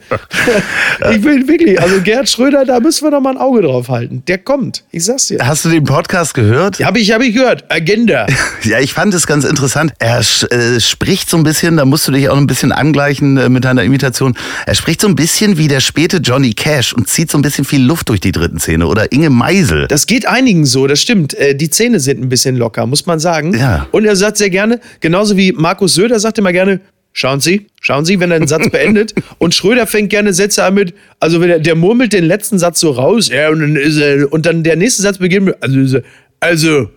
ich 1.11 1.23
will 1.23 1.47
wirklich, 1.49 1.81
also 1.81 2.01
Gerd 2.01 2.29
Schröder, 2.29 2.65
da 2.65 2.81
müssen 2.81 2.92
wir 3.01 3.11
doch 3.13 3.21
mal 3.21 3.31
ein 3.31 3.39
Auge 3.39 3.63
drauf 3.63 3.89
halten. 3.89 4.23
Der 4.27 4.39
kommt, 4.39 4.85
ich 4.91 5.05
sag's 5.05 5.29
dir. 5.29 5.39
Hast 5.47 5.65
du 5.65 5.69
den 5.71 5.85
Podcast 5.85 6.35
gehört? 6.35 6.79
Ja, 6.81 6.89
hab 6.89 6.97
ich, 6.97 7.13
hab 7.13 7.23
ich 7.23 7.33
gehört. 7.35 7.65
Agenda. 7.71 8.27
Ja, 8.65 8.79
ich 8.79 8.93
fand 8.93 9.13
es 9.13 9.27
ganz 9.27 9.45
interessant. 9.45 9.93
Er 9.99 10.21
äh, 10.21 10.79
spricht 10.79 11.29
so 11.29 11.37
ein 11.37 11.43
bisschen, 11.43 11.77
da 11.77 11.85
musst 11.85 12.07
du 12.07 12.13
dich 12.13 12.29
auch 12.29 12.37
ein 12.37 12.47
bisschen 12.47 12.71
angleichen 12.71 13.37
äh, 13.37 13.49
mit 13.49 13.65
deiner 13.65 13.83
Imitation. 13.83 14.37
Er 14.67 14.75
spricht 14.77 15.01
so 15.01 15.09
ein 15.09 15.17
bisschen 15.17 15.59
wie 15.59 15.67
der 15.67 15.81
späte 15.81 16.19
Johnny 16.19 16.53
Cash 16.53 16.93
und 16.93 17.09
zieht 17.09 17.29
so 17.31 17.39
ein 17.39 17.43
bisschen 17.43 17.65
viel 17.65 17.83
Luft 17.83 18.09
durch 18.09 18.21
die 18.21 18.31
dritten 18.31 18.59
Zähne. 18.59 18.87
Oder 18.87 19.11
Inge 19.11 19.31
Meisel. 19.31 19.89
Das 19.89 20.07
geht 20.07 20.27
einigen 20.27 20.65
so, 20.65 20.87
das 20.87 21.01
stimmt. 21.01 21.35
Äh, 21.35 21.57
Die 21.57 21.71
Zähne 21.71 21.99
sind 21.99 22.21
ein 22.23 22.29
bisschen 22.29 22.57
locker, 22.57 22.87
muss 22.87 23.07
man 23.07 23.19
sagen. 23.19 23.55
Ja. 23.59 23.87
Und 23.91 24.05
er 24.05 24.15
sagt 24.17 24.37
sehr 24.37 24.51
gerne, 24.51 24.79
genauso 25.01 25.37
wie 25.37 25.51
Markus 25.53 25.95
Söder 25.95 26.21
sagt 26.21 26.39
immer 26.39 26.53
gerne, 26.53 26.81
schauen 27.13 27.41
Sie, 27.41 27.67
schauen 27.81 28.05
Sie, 28.05 28.21
wenn 28.21 28.31
er 28.31 28.37
einen 28.37 28.47
Satz 28.47 28.71
beendet. 28.71 29.15
Und 29.39 29.55
Schröder 29.55 29.87
fängt 29.87 30.11
gerne 30.11 30.33
Sätze 30.33 30.65
an 30.65 30.75
mit, 30.75 30.95
also 31.21 31.41
wenn 31.41 31.51
er, 31.51 31.59
der 31.59 31.75
murmelt 31.75 32.13
den 32.13 32.25
letzten 32.25 32.59
Satz 32.59 32.81
so 32.81 32.91
raus, 32.91 33.29
ja, 33.29 33.49
und 33.51 33.61
dann 33.61 33.77
ist 33.77 33.99
er, 33.99 34.33
und 34.33 34.47
dann 34.47 34.63
der 34.63 34.77
nächste 34.77 35.03
Satz 35.03 35.19
beginnt 35.19 35.47
mit, 35.47 35.57
also, 35.61 36.01
also, 36.41 36.91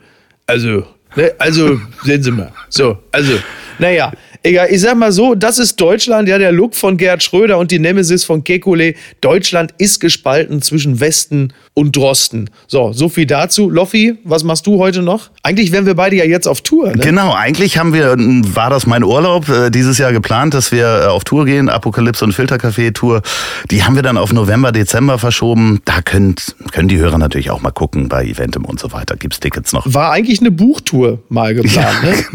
also, 0.47 0.87
ne, 1.15 1.33
also, 1.37 1.79
sehen 2.03 2.23
Sie 2.23 2.31
mal. 2.31 2.51
So, 2.69 2.97
also, 3.11 3.33
naja, 3.79 4.11
Egal, 4.45 4.67
ich 4.69 4.81
sag 4.81 4.95
mal 4.95 5.11
so, 5.11 5.33
das 5.33 5.57
ist 5.57 5.81
Deutschland, 5.81 6.29
ja, 6.29 6.37
der 6.37 6.51
Look 6.51 6.75
von 6.75 6.97
Gerhard 6.97 7.23
Schröder 7.23 7.57
und 7.57 7.71
die 7.71 7.79
Nemesis 7.79 8.23
von 8.25 8.43
Kekulé. 8.43 8.95
Deutschland 9.19 9.73
ist 9.79 9.99
gespalten 9.99 10.61
zwischen 10.61 10.99
Westen 10.99 11.51
und 11.73 11.95
Drosten. 11.95 12.51
So, 12.67 12.93
so 12.93 13.09
viel 13.09 13.25
dazu. 13.25 13.71
Loffi, 13.71 14.19
was 14.23 14.43
machst 14.43 14.67
du 14.67 14.77
heute 14.77 15.01
noch? 15.01 15.31
Eigentlich 15.41 15.71
wären 15.71 15.87
wir 15.87 15.95
beide 15.95 16.15
ja 16.17 16.25
jetzt 16.25 16.47
auf 16.47 16.61
Tour, 16.61 16.91
ne? 16.91 17.01
Genau, 17.01 17.33
eigentlich 17.33 17.79
haben 17.79 17.91
wir, 17.91 18.15
war 18.53 18.69
das 18.69 18.85
mein 18.85 19.03
Urlaub 19.03 19.49
äh, 19.49 19.71
dieses 19.71 19.97
Jahr 19.97 20.11
geplant, 20.11 20.53
dass 20.53 20.71
wir 20.71 20.85
äh, 20.85 21.05
auf 21.07 21.23
Tour 21.23 21.45
gehen, 21.45 21.67
Apokalypse 21.67 22.23
und 22.23 22.33
Filtercafé-Tour. 22.33 23.23
Die 23.71 23.83
haben 23.83 23.95
wir 23.95 24.03
dann 24.03 24.19
auf 24.19 24.31
November, 24.31 24.71
Dezember 24.71 25.17
verschoben. 25.17 25.81
Da 25.85 26.03
könnt, 26.03 26.55
können 26.71 26.87
die 26.87 26.99
Hörer 26.99 27.17
natürlich 27.17 27.49
auch 27.49 27.61
mal 27.61 27.71
gucken 27.71 28.09
bei 28.09 28.23
Eventim 28.23 28.65
und 28.65 28.79
so 28.79 28.91
weiter. 28.91 29.15
Gibt's 29.15 29.39
Tickets 29.39 29.73
noch. 29.73 29.91
War 29.91 30.11
eigentlich 30.11 30.39
eine 30.39 30.51
Buchtour 30.51 31.23
mal 31.29 31.55
geplant, 31.55 32.03
ne? 32.03 32.13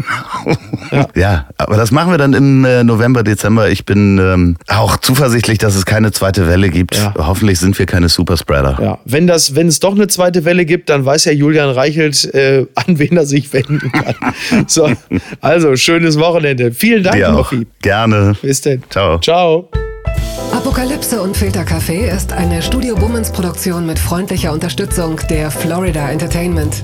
Ja. 0.91 1.07
ja, 1.15 1.45
aber 1.57 1.77
das 1.77 1.91
machen 1.91 2.11
wir 2.11 2.17
dann 2.17 2.33
im 2.33 2.65
äh, 2.65 2.83
November, 2.83 3.23
Dezember. 3.23 3.69
Ich 3.69 3.85
bin 3.85 4.17
ähm, 4.17 4.57
auch 4.67 4.97
zuversichtlich, 4.97 5.57
dass 5.57 5.75
es 5.75 5.85
keine 5.85 6.11
zweite 6.11 6.47
Welle 6.47 6.69
gibt. 6.69 6.97
Ja. 6.97 7.13
Hoffentlich 7.17 7.59
sind 7.59 7.77
wir 7.79 7.85
keine 7.85 8.09
Superspreader. 8.09 8.77
Ja, 8.81 8.97
wenn, 9.05 9.27
das, 9.27 9.55
wenn 9.55 9.67
es 9.67 9.79
doch 9.79 9.95
eine 9.95 10.07
zweite 10.07 10.43
Welle 10.43 10.65
gibt, 10.65 10.89
dann 10.89 11.05
weiß 11.05 11.25
ja 11.25 11.31
Julian 11.31 11.69
Reichelt, 11.69 12.33
äh, 12.33 12.65
an 12.75 12.99
wen 12.99 13.17
er 13.17 13.25
sich 13.25 13.51
wenden 13.53 13.91
kann. 13.91 14.15
so, 14.67 14.91
also, 15.39 15.75
schönes 15.75 16.19
Wochenende. 16.19 16.71
Vielen 16.71 17.03
Dank. 17.03 17.17
Loffi. 17.19 17.67
Gerne. 17.81 18.35
Bis 18.41 18.61
denn. 18.61 18.83
Ciao. 18.89 19.19
Ciao. 19.19 19.69
Apokalypse 20.51 21.21
und 21.21 21.37
Filtercafé 21.37 22.13
ist 22.13 22.33
eine 22.33 22.61
Studio 22.61 22.95
Bummens 22.95 23.31
Produktion 23.31 23.85
mit 23.85 23.97
freundlicher 23.97 24.51
Unterstützung 24.51 25.19
der 25.29 25.49
Florida 25.49 26.09
Entertainment. 26.09 26.83